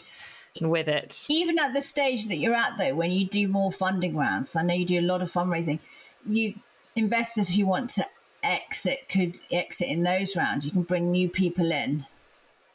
[0.60, 1.26] with it.
[1.30, 4.64] Even at the stage that you're at, though, when you do more funding rounds, I
[4.64, 5.80] know you do a lot of fundraising.
[6.28, 6.56] You
[6.96, 8.06] investors who want to
[8.44, 10.66] exit could exit in those rounds.
[10.66, 12.06] You can bring new people in,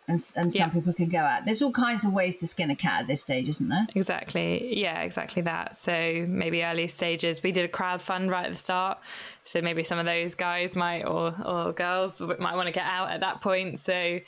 [0.09, 0.69] and and some Yeah.
[0.69, 1.45] people can go out.
[1.45, 3.87] There's all kinds of ways to skin a cat at this stage, isn't there?
[3.95, 4.79] Exactly.
[4.81, 5.77] Yeah, exactly that.
[5.77, 7.43] So maybe early stages.
[7.43, 8.99] We did a crowd fund right at the start.
[9.45, 13.11] So maybe some of those guys might or or girls might want to get out
[13.11, 13.79] at that point.
[13.81, 14.21] So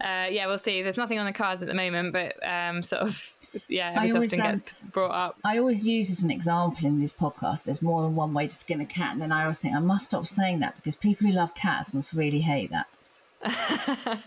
[0.00, 0.82] uh, yeah, we'll see.
[0.82, 3.36] There's nothing on the cards at the moment, but um, sort of
[3.68, 5.38] yeah, every I so always, often gets um, brought up.
[5.44, 7.64] I always use as an example in this podcast.
[7.64, 9.80] There's more than one way to skin a cat, and then I always think I
[9.80, 12.86] must stop saying that because people who love cats must really hate that.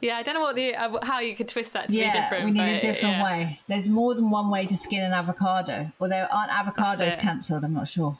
[0.00, 2.46] Yeah, I don't know what the uh, how you could twist that to be different.
[2.46, 3.24] we need a different yeah.
[3.24, 3.60] way.
[3.68, 5.92] There's more than one way to skin an avocado.
[6.00, 7.64] Although aren't avocados cancelled?
[7.64, 8.18] I'm not sure.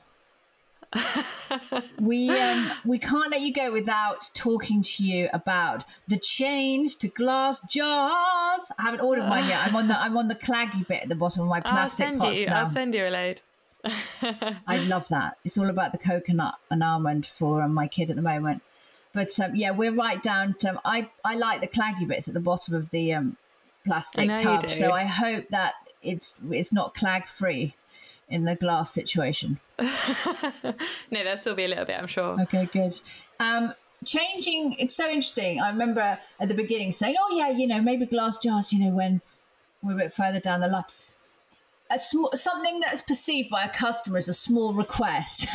[2.01, 7.09] we um, we can't let you go without talking to you about the change to
[7.09, 8.73] glass jars.
[8.79, 9.67] I haven't ordered mine yet.
[9.67, 12.07] I'm on the I'm on the claggy bit at the bottom of my I'll plastic
[12.07, 12.47] send pots you.
[12.47, 12.61] now.
[12.61, 13.41] I'll send you a load.
[14.67, 15.39] I love that.
[15.45, 18.63] It's all about the coconut and almond for um, my kid at the moment.
[19.13, 20.81] But um, yeah, we're right down to.
[20.85, 23.37] I I like the claggy bits at the bottom of the um,
[23.85, 24.69] plastic tub.
[24.71, 27.75] So I hope that it's it's not clag free
[28.31, 29.59] in the glass situation.
[31.13, 32.41] No, there'll still be a little bit, I'm sure.
[32.43, 33.01] Okay, good.
[33.41, 33.75] Um,
[34.05, 34.77] changing.
[34.79, 35.61] It's so interesting.
[35.61, 38.73] I remember at the beginning saying, "Oh yeah, you know, maybe glass jars.
[38.73, 39.21] You know, when
[39.83, 40.85] we're a bit further down the line."
[41.91, 45.49] A small, something that is perceived by a customer as a small request.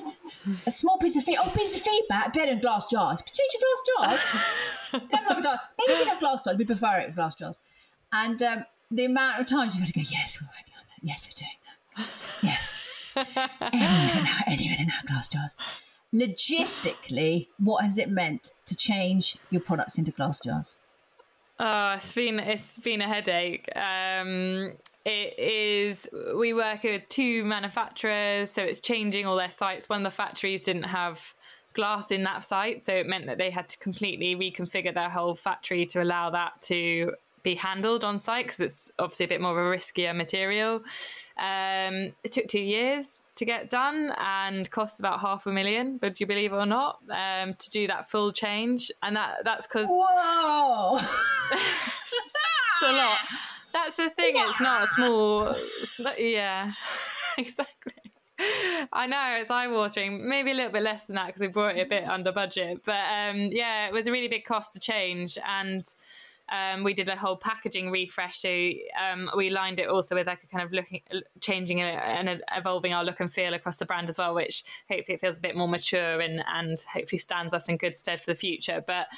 [0.66, 1.46] a small piece of feedback.
[1.46, 2.32] Oh, piece of feedback.
[2.32, 3.20] Better in glass jars.
[3.20, 3.62] Could change your
[4.06, 5.02] glass jars.
[5.28, 6.56] Don't glass- Maybe we have glass jars.
[6.56, 7.58] We prefer it with glass jars.
[8.10, 11.06] And um, the amount of times you've got to go, yes, we're working on that.
[11.06, 11.65] Yes, we're doing that.
[12.42, 12.74] Yes.
[13.16, 15.56] now, anyway, now glass jars.
[16.14, 20.76] Logistically, what has it meant to change your products into glass jars?
[21.58, 23.68] Oh, it's been it's been a headache.
[23.74, 24.72] Um,
[25.04, 26.08] it is.
[26.36, 29.88] We work with two manufacturers, so it's changing all their sites.
[29.88, 31.34] One of the factories didn't have
[31.72, 35.34] glass in that site, so it meant that they had to completely reconfigure their whole
[35.34, 39.52] factory to allow that to be handled on site because it's obviously a bit more
[39.52, 40.82] of a riskier material.
[41.38, 46.18] Um, it took two years to get done and cost about half a million, would
[46.18, 48.90] you believe it or not, um, to do that full change.
[49.02, 50.98] And that that's because Whoa!
[52.86, 53.18] a lot.
[53.72, 54.34] That's the thing.
[54.36, 55.54] It's not a small.
[56.18, 56.72] yeah,
[57.38, 57.92] exactly.
[58.92, 60.28] I know it's eye watering.
[60.28, 62.82] Maybe a little bit less than that because we brought it a bit under budget.
[62.84, 65.84] But um, yeah, it was a really big cost to change, and
[66.48, 68.38] um, we did a whole packaging refresh.
[68.38, 71.02] So um, we lined it also with like a kind of looking,
[71.40, 75.14] changing it and evolving our look and feel across the brand as well, which hopefully
[75.14, 78.30] it feels a bit more mature and and hopefully stands us in good stead for
[78.30, 78.82] the future.
[78.86, 79.08] But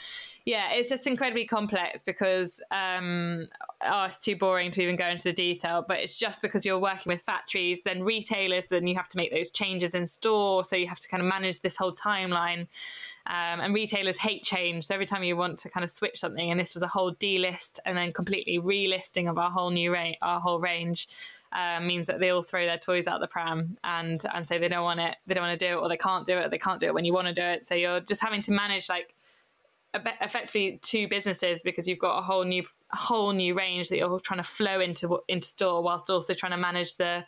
[0.49, 3.49] yeah, it's just incredibly complex because um,
[3.85, 5.85] oh, it's too boring to even go into the detail.
[5.87, 9.31] But it's just because you're working with factories, then retailers, then you have to make
[9.31, 10.65] those changes in store.
[10.65, 12.61] So you have to kind of manage this whole timeline.
[13.27, 14.87] Um, and retailers hate change.
[14.87, 17.15] So every time you want to kind of switch something, and this was a whole
[17.15, 21.11] delist and then completely relisting of our whole new range, our whole range.
[21.51, 24.69] Um, means that they all throw their toys out the pram and and say they
[24.69, 26.59] don't want it, they don't want to do it, or they can't do it, they
[26.59, 27.65] can't do it when you want to do it.
[27.65, 29.15] So you're just having to manage like
[29.95, 34.39] effectively two businesses because you've got a whole new whole new range that you're trying
[34.39, 37.25] to flow into into store whilst also trying to manage the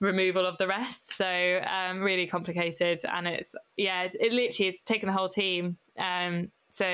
[0.00, 1.14] removal of the rest.
[1.16, 5.76] So um really complicated and it's yeah it's, it literally it's taken the whole team.
[5.98, 6.84] Um so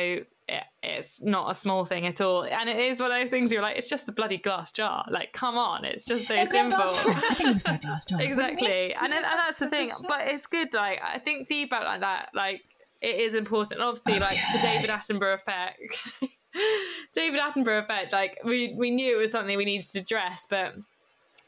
[0.51, 2.45] it, it's not a small thing at all.
[2.45, 5.05] And it is one of those things you're like it's just a bloody glass jar.
[5.11, 6.79] Like come on it's just so Is there a simple.
[6.79, 7.15] glass jar?
[7.31, 8.21] I think glass jar.
[8.23, 8.95] exactly.
[9.03, 12.63] And, and that's the thing but it's good like i think feedback like that like
[13.01, 15.97] it is important and obviously like the david attenborough effect
[17.15, 20.75] david attenborough effect like we we knew it was something we needed to address but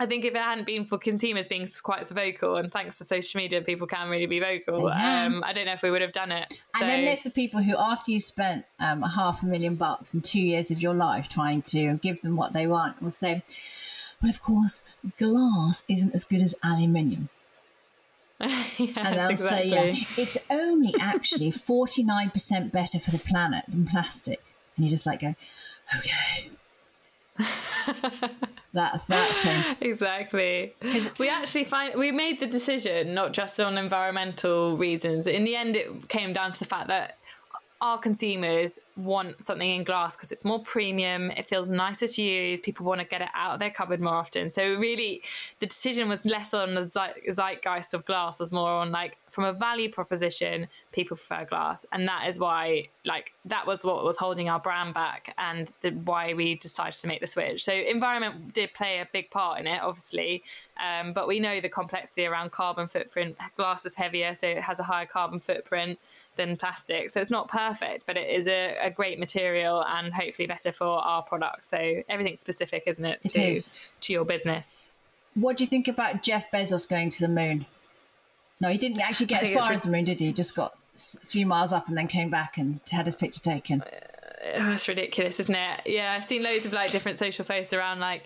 [0.01, 3.05] I think if it hadn't been for consumers being quite so vocal, and thanks to
[3.05, 4.89] social media, people can really be vocal.
[4.89, 6.49] Um, I don't know if we would have done it.
[6.51, 9.75] So, And then there's the people who, after you spent um, a half a million
[9.75, 13.11] bucks and two years of your life trying to give them what they want, will
[13.11, 13.43] say,
[14.23, 14.81] "Well, of course,
[15.19, 17.29] glass isn't as good as aluminium."
[18.79, 19.71] yes, And they'll exactly.
[19.71, 24.41] say, "Yeah, it's only actually forty nine percent better for the planet than plastic."
[24.77, 25.35] And you just like go,
[25.99, 26.51] "Okay."
[28.73, 29.89] that that thing.
[29.89, 30.75] exactly.
[31.19, 35.27] We actually find we made the decision not just on environmental reasons.
[35.27, 37.17] In the end, it came down to the fact that
[37.83, 42.61] our consumers want something in glass because it's more premium, it feels nicer to use,
[42.61, 44.51] people want to get it out of their cupboard more often.
[44.51, 45.23] So really,
[45.61, 46.85] the decision was less on the
[47.31, 52.07] zeitgeist of glass, was more on like from a value proposition, people prefer glass, and
[52.07, 56.35] that is why like that was what was holding our brand back and the, why
[56.35, 57.65] we decided to make the switch.
[57.65, 60.43] So environment did play a big part in it, obviously,
[60.79, 63.39] um, but we know the complexity around carbon footprint.
[63.57, 65.99] Glass is heavier, so it has a higher carbon footprint
[66.41, 67.11] than plastic.
[67.11, 70.87] So it's not perfect, but it is a, a great material and hopefully better for
[70.87, 71.65] our product.
[71.65, 73.73] So everything's specific, isn't it, It to, is.
[74.03, 74.79] to your business?
[75.35, 77.67] What do you think about Jeff Bezos going to the moon?
[78.61, 80.27] No, he didn't actually get as far as the moon, did he?
[80.27, 80.77] He just got
[81.23, 83.83] a few miles up and then came back and had his picture taken.
[84.55, 85.81] Oh, that's ridiculous, isn't it?
[85.87, 88.23] Yeah, I've seen loads of like different social posts around like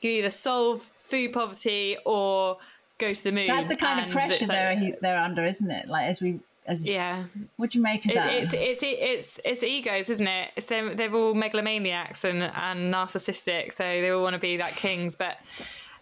[0.00, 2.58] you can either solve food poverty or
[2.98, 3.46] go to the moon.
[3.48, 5.88] That's the kind of pressure like- they're they're under, isn't it?
[5.88, 7.24] Like as we as Yeah,
[7.56, 8.32] what do you make of It- that?
[8.32, 10.66] it's it's it's it's egos, isn't it?
[10.66, 15.16] Them, they're all megalomaniacs and and narcissistic, so they all want to be like kings.
[15.16, 15.38] But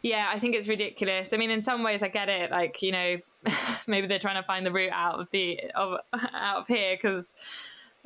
[0.02, 1.32] yeah, I think it's ridiculous.
[1.32, 2.50] I mean, in some ways, I get it.
[2.50, 3.16] Like you know,
[3.86, 5.98] maybe they're trying to find the route out of the of
[6.34, 7.34] out of here because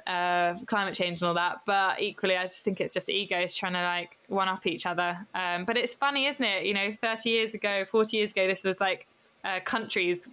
[0.06, 1.58] uh, climate change and all that.
[1.66, 5.18] But equally, I just think it's just egos trying to like one up each other.
[5.34, 6.64] Um, but it's funny, isn't it?
[6.64, 9.06] You know, thirty years ago, forty years ago, this was like
[9.44, 10.28] uh, countries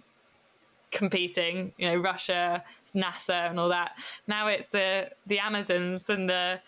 [0.94, 1.72] competing.
[1.76, 2.64] You know, Russia,
[2.94, 3.92] NASA, and all that.
[4.26, 6.60] Now it's the the Amazons and the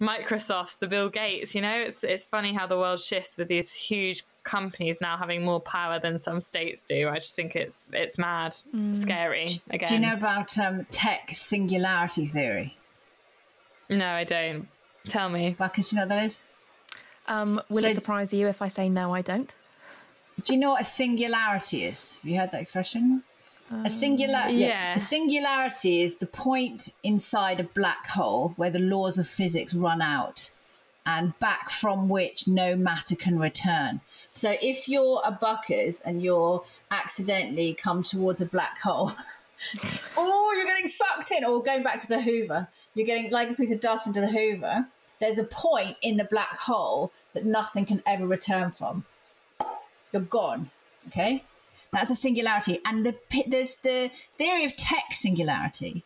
[0.00, 1.54] Microsofts, the Bill Gates.
[1.54, 5.44] You know, it's it's funny how the world shifts with these huge companies now having
[5.44, 7.08] more power than some states do.
[7.08, 8.54] I just think it's it's mad,
[8.92, 9.62] scary.
[9.70, 12.76] Again, do you know about um, tech singularity theory?
[13.88, 14.68] no, I don't.
[15.08, 15.56] Tell me.
[15.58, 16.38] Bacchus, you know what that is?
[17.26, 19.14] Um, will So- it surprise you if I say no?
[19.14, 19.52] I don't.
[20.44, 22.12] Do you know what a singularity is?
[22.22, 23.22] Have you heard that expression?
[23.84, 24.96] A singular yeah.
[24.96, 30.02] A singularity is the point inside a black hole where the laws of physics run
[30.02, 30.50] out
[31.06, 34.00] and back from which no matter can return.
[34.32, 39.12] So if you're a buckers and you're accidentally come towards a black hole,
[40.16, 43.54] oh, you're getting sucked in, or going back to the Hoover, you're getting like a
[43.54, 44.86] piece of dust into the Hoover.
[45.20, 49.04] There's a point in the black hole that nothing can ever return from.
[50.12, 50.70] You're gone.
[51.08, 51.42] Okay,
[51.92, 53.14] that's a singularity, and the
[53.46, 56.04] there's the theory of tech singularity.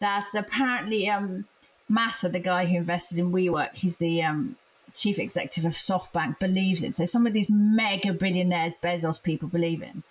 [0.00, 1.46] That's apparently um,
[1.90, 4.56] Masa, the guy who invested in WeWork, he's the um,
[4.94, 6.92] chief executive of SoftBank, believes in.
[6.92, 10.02] So some of these mega billionaires, Bezos people believe in,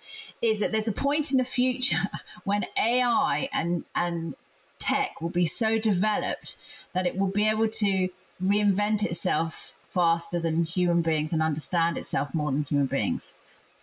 [0.42, 2.10] is that there's a point in the future
[2.44, 4.34] when AI and and
[4.78, 6.56] tech will be so developed
[6.92, 8.08] that it will be able to
[8.42, 13.32] reinvent itself faster than human beings and understand itself more than human beings.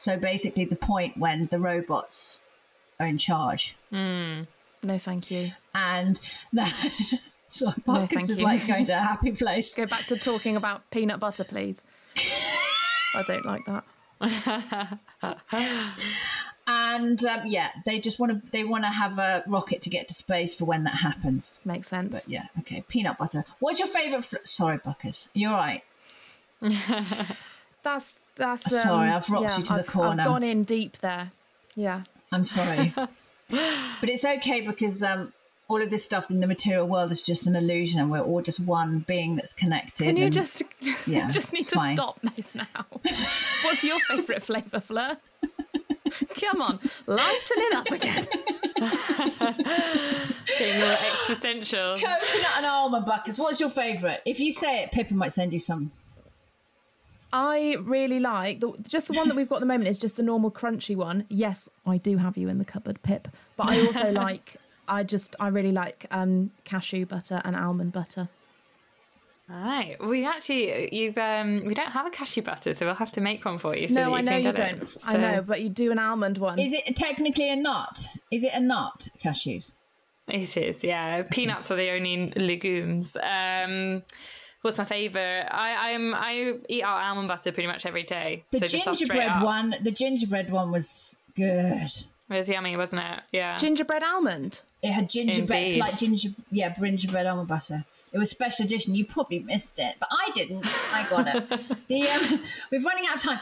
[0.02, 2.40] So basically, the point when the robots
[3.00, 4.46] are in charge, No,
[4.98, 5.52] thank you.
[5.76, 6.20] and
[6.54, 6.74] that
[7.50, 8.46] so Marcus thank is you.
[8.48, 9.76] like going to a happy place.
[9.76, 11.84] Go back to talking about peanut butter, please.
[13.14, 14.98] I don't like that.
[16.66, 20.08] And um, yeah, they just want to they want to have a rocket to get
[20.08, 21.60] to space for when that happens.
[21.64, 22.24] Makes sense.
[22.24, 23.46] But yeah, okay, peanut butter.
[23.60, 24.24] What's your favorite?
[24.26, 25.84] Fl- Sorry, Buckers, you're right.
[27.84, 28.66] That's that's.
[28.74, 30.22] Um, Sorry, I've rocked yeah, you to the I've- corner.
[30.22, 31.32] I've gone in deep there.
[31.76, 32.04] Yeah.
[32.32, 32.94] I'm sorry,
[33.50, 35.34] but it's okay because um,
[35.68, 38.42] all of this stuff in the material world is just an illusion, and we're all
[38.42, 40.06] just one being that's connected.
[40.06, 40.64] Can you and- just
[41.06, 41.96] yeah, just need to fine.
[41.96, 42.66] stop this now?
[43.64, 45.18] What's your favourite flavour, Fleur?
[46.40, 48.28] Come on, lighten it up again.
[50.58, 51.96] Getting more existential.
[51.96, 53.38] coconut and almond buckers?
[53.40, 54.20] What's your favourite?
[54.26, 55.92] If you say it, Pippa might send you some.
[57.34, 60.18] I really like the, just the one that we've got at the moment is just
[60.18, 61.26] the normal crunchy one.
[61.30, 63.28] Yes, I do have you in the cupboard, Pip.
[63.56, 64.58] But I also like
[64.88, 68.28] I just I really like um, cashew butter and almond butter.
[69.50, 69.98] Right.
[70.00, 73.44] We actually you've um we don't have a cashew butter, so we'll have to make
[73.44, 73.88] one for you.
[73.88, 74.84] So no, you I know you don't.
[74.84, 74.90] it.
[75.06, 76.58] I know, but you do an almond one.
[76.58, 78.08] Is it technically a nut?
[78.32, 79.10] Is it a nut?
[79.22, 79.76] Cashews.
[80.28, 81.24] It is, yeah.
[81.24, 83.18] Peanuts are the only legumes.
[83.18, 84.02] Um,
[84.62, 85.48] what's my favourite?
[85.52, 88.44] I I'm I eat our almond butter pretty much every day.
[88.52, 89.76] The so just off straight gingerbread one.
[89.82, 91.92] The gingerbread one was good.
[92.32, 93.20] It was yummy, wasn't it?
[93.34, 93.58] Yeah.
[93.58, 94.62] gingerbread almond.
[94.82, 95.80] It had gingerbread, Indeed.
[95.80, 97.84] like ginger, yeah, gingerbread almond butter.
[98.14, 98.96] It was special edition.
[98.96, 100.66] You probably missed it, but I didn't.
[100.94, 101.50] I got it.
[101.88, 102.42] the um,
[102.72, 103.40] we're running out of time.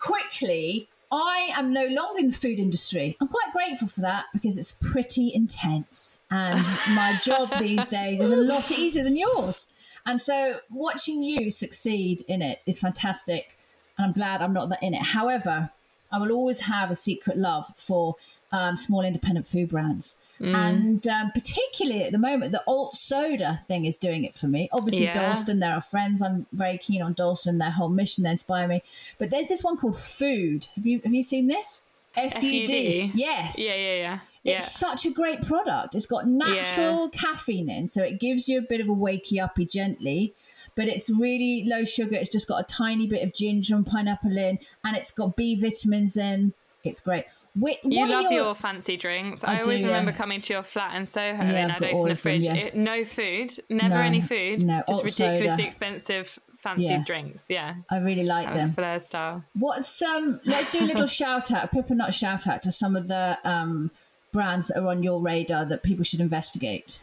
[0.00, 3.16] Quickly, I am no longer in the food industry.
[3.20, 6.58] I'm quite grateful for that because it's pretty intense, and
[6.94, 9.68] my job these days is a lot easier than yours.
[10.06, 13.56] And so, watching you succeed in it is fantastic,
[13.96, 15.02] and I'm glad I'm not that in it.
[15.02, 15.70] However,
[16.10, 18.16] I will always have a secret love for
[18.52, 20.14] um, small independent food brands.
[20.40, 20.54] Mm.
[20.54, 24.68] And um, particularly at the moment, the alt soda thing is doing it for me.
[24.72, 25.14] Obviously, Yeah.
[25.14, 26.20] Dalston, there are friends.
[26.20, 27.58] I'm very keen on Dalston.
[27.58, 28.82] Their whole mission, they inspire me.
[29.18, 30.66] But there's this one called Food.
[30.74, 31.82] Have you have you seen this?
[32.14, 33.10] F U D.
[33.10, 33.12] FUD?
[33.14, 33.58] Yes.
[33.58, 34.18] Yeah, yeah, yeah.
[34.44, 34.56] Yeah.
[34.56, 35.94] It's such a great product.
[35.94, 39.66] It's got natural caffeine in, so it gives you a bit of a wakey uppy
[39.66, 40.34] gently.
[40.74, 42.16] But it's really low sugar.
[42.16, 45.54] It's just got a tiny bit of ginger and pineapple in, and it's got B
[45.54, 46.54] vitamins in.
[46.82, 47.26] It's great.
[47.54, 48.54] Wh- You what are love your...
[48.54, 49.44] fancy drinks.
[49.44, 50.16] I, I always do, remember yeah.
[50.16, 52.42] coming to your flat in Soho Yeah, and I'd open the of them, fridge.
[52.44, 52.54] yeah.
[52.54, 54.62] It- no food, never No, any food.
[54.62, 55.66] no, just ridiculously soda.
[55.66, 57.02] expensive fancy Yeah.
[57.04, 57.50] drinks.
[57.50, 58.72] Yeah, I really like that was them.
[58.74, 59.44] Flair style.
[59.54, 60.40] What's um?
[60.46, 63.06] Let's do a little shout out, a Pip & Nut shout out to some of
[63.08, 63.90] the um
[64.32, 67.00] brands that are on your radar that people should investigate.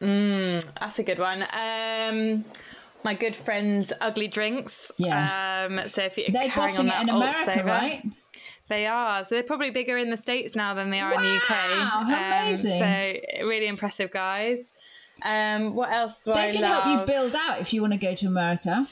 [0.00, 1.42] That's a good one.
[1.52, 2.44] Um,
[3.04, 4.90] my good friends, Ugly Drinks.
[4.98, 5.66] Yeah.
[5.70, 8.04] Um, so if you're They're carrying bossing on it that in America, soda- right?
[8.68, 9.24] They are.
[9.24, 11.50] So they're probably bigger in the States now than they are in the UK.
[11.50, 12.78] Wow, how amazing.
[12.78, 14.72] So really impressive guys.
[15.22, 16.82] Um, what else do I They can love?
[16.82, 18.86] help you build out if you want to go to America.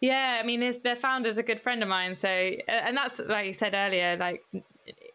[0.00, 2.14] Yeah, I mean, their founder's a good friend of mine.
[2.14, 4.44] So, and that's like you said earlier, like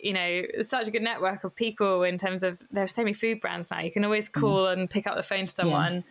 [0.04, 3.14] you know, such a good network of people in terms of there are so many
[3.14, 3.80] food brands now.
[3.80, 4.42] You can always Mm.
[4.42, 6.04] call and pick up the phone to someone.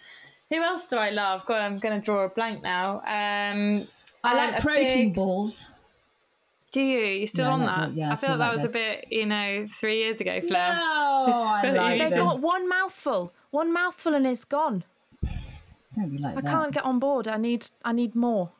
[0.51, 1.47] Who else do I love?
[1.47, 2.97] God, I'm going to draw a blank now.
[3.01, 3.87] Um,
[4.25, 5.67] I I'm like protein big- balls.
[6.73, 7.05] Do you?
[7.05, 7.93] You still Yeah, on that?
[7.95, 8.71] Yeah, I I feel like that was those.
[8.71, 10.73] a bit, you know, three years ago, Flair.
[10.75, 10.81] No,
[11.63, 14.85] I like They've got one mouthful, one mouthful, and it's gone.
[15.95, 16.51] Don't be like I that.
[16.51, 17.29] can't get on board.
[17.29, 18.51] I need, I need more,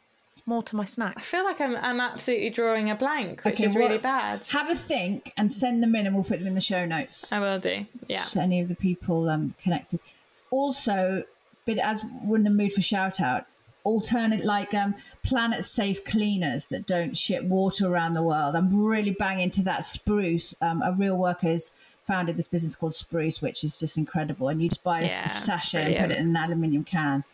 [0.47, 1.19] more to my snacks.
[1.19, 4.45] I feel like I'm, I'm absolutely drawing a blank, which Okay, is really bad.
[4.49, 7.31] Have a think and send them in, and we'll put them in the show notes.
[7.33, 7.87] I will do.
[8.09, 8.23] Yeah.
[8.23, 10.01] So any of the people um, connected.
[10.51, 11.25] Also,
[11.65, 13.47] but as we're in the mood for shout out,
[13.85, 18.55] alternate like um, planet safe cleaners that don't ship water around the world.
[18.55, 19.85] I'm really banging to that.
[19.85, 21.73] Spruce, um, a real workers
[22.07, 24.49] founded this business called Spruce, which is just incredible.
[24.49, 27.25] And you just buy a Yeah, sachet and put it in an aluminium can.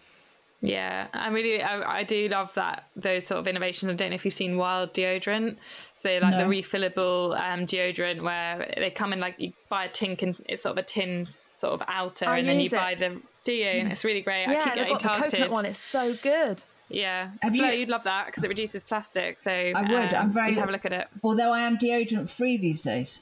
[0.61, 3.93] Yeah, I really, I, I do love that those sort of innovations.
[3.93, 5.57] I don't know if you've seen Wild deodorant,
[5.95, 6.39] so like No.
[6.39, 10.63] the refillable um, deodorant where they come in like you buy a tin, and it's
[10.65, 12.73] sort of a tin sort of outer, I and then you it.
[12.73, 14.47] buy the do you, and it's really great.
[14.47, 15.31] I yeah, keep they've getting got the targeted.
[15.33, 15.65] coconut one.
[15.65, 16.65] It's so good.
[16.91, 19.39] Yeah, Have Flo, you- you'd love that because it reduces plastic.
[19.39, 20.13] So I would.
[20.15, 21.07] I'm very- have a look at it.
[21.23, 23.21] Although I am deodorant free these days.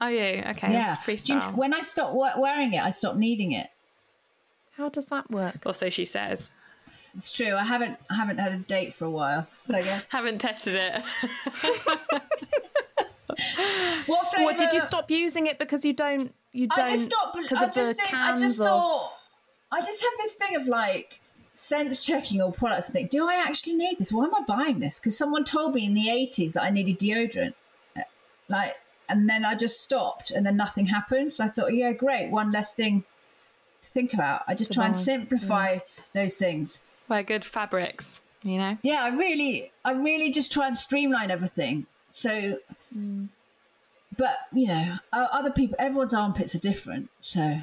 [0.00, 0.72] Are you okay?
[0.72, 0.96] Yeah.
[1.06, 3.68] Do you- when I stop wearing it, I stop needing it.
[4.76, 5.58] How does that work?
[5.66, 6.50] or so she says.
[7.14, 7.54] It's true.
[7.54, 9.46] I haven't I haven't had a date for a while.
[9.62, 10.00] So yeah.
[10.10, 11.02] Haven't tested it.
[14.06, 14.44] What flavor?
[14.44, 16.34] What did you stop using it because you don't?
[16.52, 19.12] You don't I just stopped because of just the think, I cans just or thought
[19.70, 21.20] I just have this thing of like
[21.52, 24.12] sense checking all products and think, do I actually need this?
[24.12, 24.98] Why am I buying this?
[24.98, 27.54] Because someone told me in the eighties that I needed deodorant.
[28.48, 28.76] Like
[29.08, 31.32] and then I just stopped and then nothing happened.
[31.32, 33.04] So I thought, yeah, great, one less thing
[33.82, 34.42] to think about.
[34.46, 35.82] I just try and buy, simplify mm.
[36.14, 36.80] those things.
[37.12, 38.78] Wear good fabrics, you know.
[38.80, 41.84] Yeah, I really, I really just try and streamline everything.
[42.10, 42.56] So,
[44.16, 47.10] but you know, other people, everyone's armpits are different.
[47.20, 47.58] So,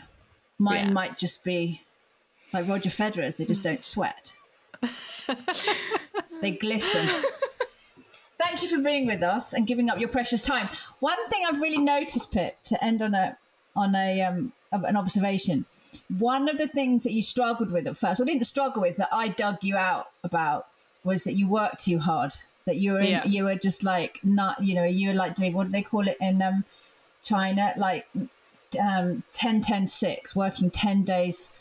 [0.60, 0.92] mine Yeah.
[0.92, 1.82] might just be
[2.54, 4.34] like Roger Federer's; they just don't sweat.
[6.42, 7.10] they glisten.
[8.38, 10.70] Thank you for being with us and giving up your precious time.
[11.00, 13.36] One thing I've really noticed, Pip, to end on a
[13.76, 15.66] on a um an observation.
[16.18, 19.10] One of the things that you struggled with at first, or didn't struggle with, that
[19.12, 20.68] I dug you out about,
[21.04, 22.34] was that you worked too hard.
[22.66, 23.26] That you were in, Yeah.
[23.26, 26.08] you were just like not, you know, you were like doing what do they call
[26.08, 26.64] it in um
[27.24, 28.08] China, like
[28.80, 31.52] um 10 10 6 working 10 days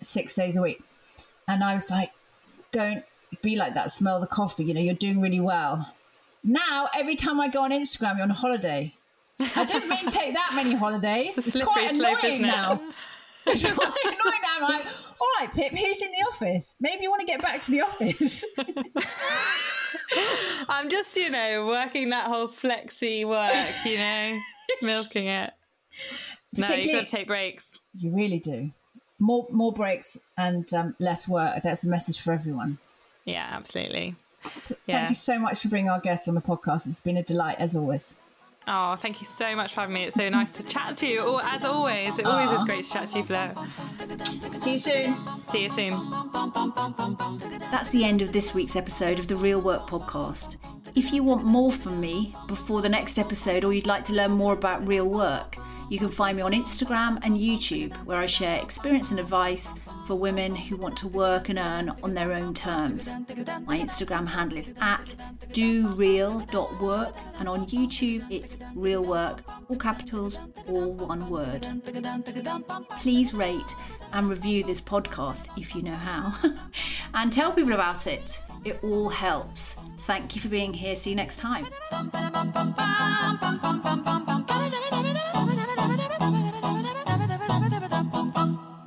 [0.00, 0.82] six days a week.
[1.46, 2.10] And i was like
[2.72, 3.02] don't
[3.42, 3.90] be like that.
[3.90, 4.64] Smell the coffee.
[4.64, 5.94] You know you're doing really well.
[6.44, 8.92] Now every time i go on instagram you're on a holiday.
[9.40, 11.38] I didn't mean take that many holidays.
[11.38, 12.80] It's it's, quite annoying isn't now
[13.48, 14.84] it's annoying now i'm like
[15.20, 17.80] all right pip here's in the office maybe you want to get back to the
[17.82, 18.44] office
[20.68, 24.38] I'm just, you know, working that whole flexi work, you know,
[24.82, 25.52] milking it.
[26.56, 27.78] No, you've got to take breaks.
[27.96, 28.70] you really do
[29.18, 32.78] more more breaks and um, less work that's the message for everyone
[33.24, 34.14] Yeah, absolutely.
[34.44, 35.08] Thank Yeah.
[35.08, 36.86] you so much for bringing our guests on the podcast.
[36.86, 38.16] It's been a delight as always.
[38.70, 40.04] Oh, thank you so much for having me.
[40.04, 41.22] It's so nice to chat to you.
[41.22, 43.54] Or as always, it always is great to chat to you, Flo.
[44.54, 45.16] See you soon.
[45.40, 45.94] See you soon.
[47.70, 50.56] That's the end of this week's episode of the Real Work Podcast.
[50.94, 54.32] If you want more from me before the next episode or you'd like to learn
[54.32, 55.56] more about real work,
[55.88, 59.72] you can find me on Instagram and YouTube, where I share experience and advice
[60.08, 63.10] for women who want to work and earn on their own terms.
[63.66, 65.14] My Instagram handle is at
[65.52, 71.68] doreal.work and on YouTube it's Real Work all capitals, all one word.
[73.00, 73.74] Please rate
[74.14, 76.34] and review this podcast if you know how,
[77.12, 78.40] and tell people about it.
[78.64, 79.76] It all helps.
[80.06, 80.96] Thank you for being here.
[80.96, 81.66] See you next time.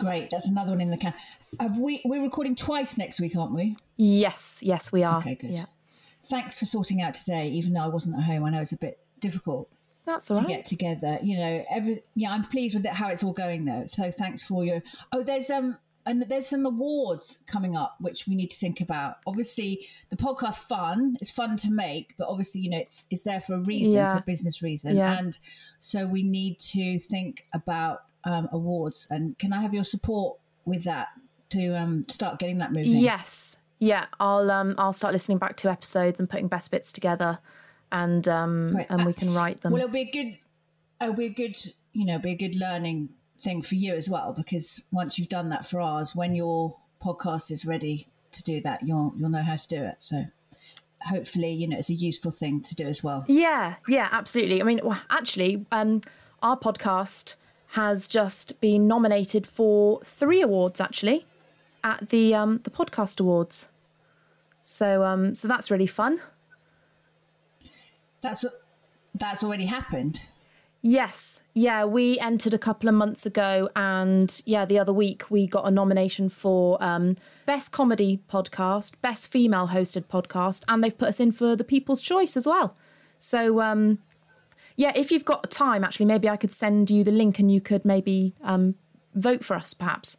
[0.02, 0.30] Great.
[0.30, 1.14] That's another one in the can.
[1.60, 2.02] Have we?
[2.06, 3.76] We're recording twice next week, aren't we?
[3.98, 5.20] Yes, yes, we are.
[5.20, 5.52] Okay, good.
[5.52, 5.66] Yeah,
[6.24, 8.44] Thanks for sorting out today, even though I wasn't at home.
[8.44, 9.70] I know it's a bit difficult
[10.06, 10.50] that's all to right.
[10.58, 11.20] get together.
[11.22, 13.86] You know, every yeah, I'm pleased with it, how it's all going though.
[13.88, 14.82] So thanks for your.
[15.12, 15.78] Oh, there's um.
[16.04, 19.18] And there's some awards coming up which we need to think about.
[19.28, 21.16] Obviously, the podcast fun.
[21.22, 24.12] It's fun to make, but obviously, you know, it's it's there for a reason, Yeah.
[24.14, 25.20] for a business reason, Yeah.
[25.20, 25.38] and
[25.80, 29.08] so we need to think about um, awards.
[29.10, 31.08] And can I have your support with that
[31.50, 32.98] to um, start getting that moving?
[32.98, 34.06] Yes, yeah.
[34.20, 37.40] I'll um I'll start listening back to episodes and putting best bits together,
[37.92, 38.88] and um Great.
[38.90, 39.74] and we can write them.
[39.74, 40.38] Well, it'll be a good,
[41.02, 41.58] it'll be a good,
[41.94, 43.10] you know, be a good learning
[43.40, 47.50] thing for you as well because once you've done that for ours, when your podcast
[47.50, 49.96] is ready to do that, you'll you'll know how to do it.
[50.00, 50.26] So
[51.02, 53.26] hopefully, you know, it's a useful thing to do as well.
[53.28, 54.62] Yeah, yeah, absolutely.
[54.62, 56.02] I mean, well, actually, um,
[56.42, 57.36] our podcast
[57.72, 61.26] has just been nominated for three awards actually
[61.84, 63.70] at the um, the podcast awards.
[64.62, 66.22] So um, so that's really fun.
[68.22, 68.46] That's
[69.16, 70.30] that's already happened.
[70.84, 75.46] Yes, yeah, we entered a couple of months ago, and yeah, the other week we
[75.46, 81.10] got a nomination for um, best comedy podcast, best female hosted podcast, and they've put
[81.10, 82.76] us in for the People's Choice as well.
[83.20, 84.00] So um,
[84.82, 87.62] yeah, if you've got time, actually, maybe I could send you the link, and you
[87.62, 88.74] could maybe um,
[89.14, 90.18] vote for us, perhaps.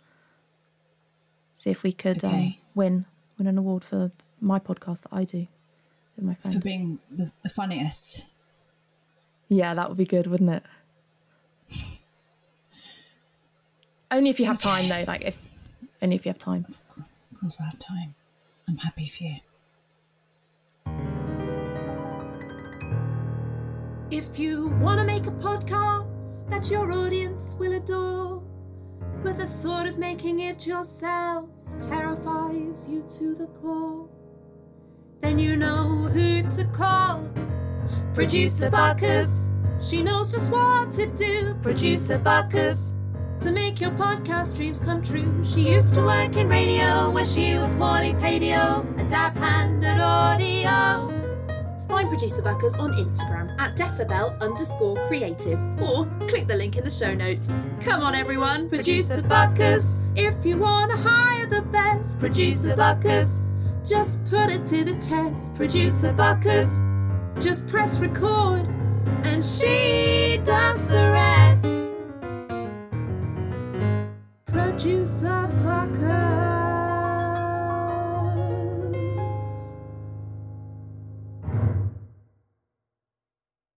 [1.56, 3.04] See if we could um, win
[3.38, 5.48] win an award for my podcast that I do
[6.14, 8.26] with my friend For being the, the funniest.
[9.48, 10.62] Yeah, that would be good, wouldn't it?
[14.12, 15.02] only if you have time, though.
[15.08, 15.36] Like if
[16.00, 16.66] only if you have time.
[16.96, 18.14] Of course, I have time.
[18.68, 19.36] I'm happy for you.
[24.12, 28.42] If you want to make a podcast that your audience will adore,
[29.22, 31.48] but the thought of making it yourself
[31.80, 34.10] terrifies you to the core,
[35.22, 37.26] then you know who to call.
[38.12, 39.48] Producer Buckers,
[39.80, 41.54] she knows just what to do.
[41.62, 42.92] Producer Buckers,
[43.38, 45.42] to make your podcast dreams come true.
[45.42, 49.98] She used to work in radio where she was poorly paid, a dab hand at
[49.98, 51.21] audio.
[51.92, 56.90] Find Producer Buckers on Instagram at decibel underscore creative or click the link in the
[56.90, 57.54] show notes.
[57.80, 59.98] Come on, everyone, Producer Buckers.
[60.16, 63.42] If you want to hire the best Producer Buckers,
[63.84, 65.54] just put it to the test.
[65.54, 66.80] Producer Buckers,
[67.38, 68.66] just press record
[69.24, 71.86] and she does the rest.
[74.46, 76.51] Producer Buckers.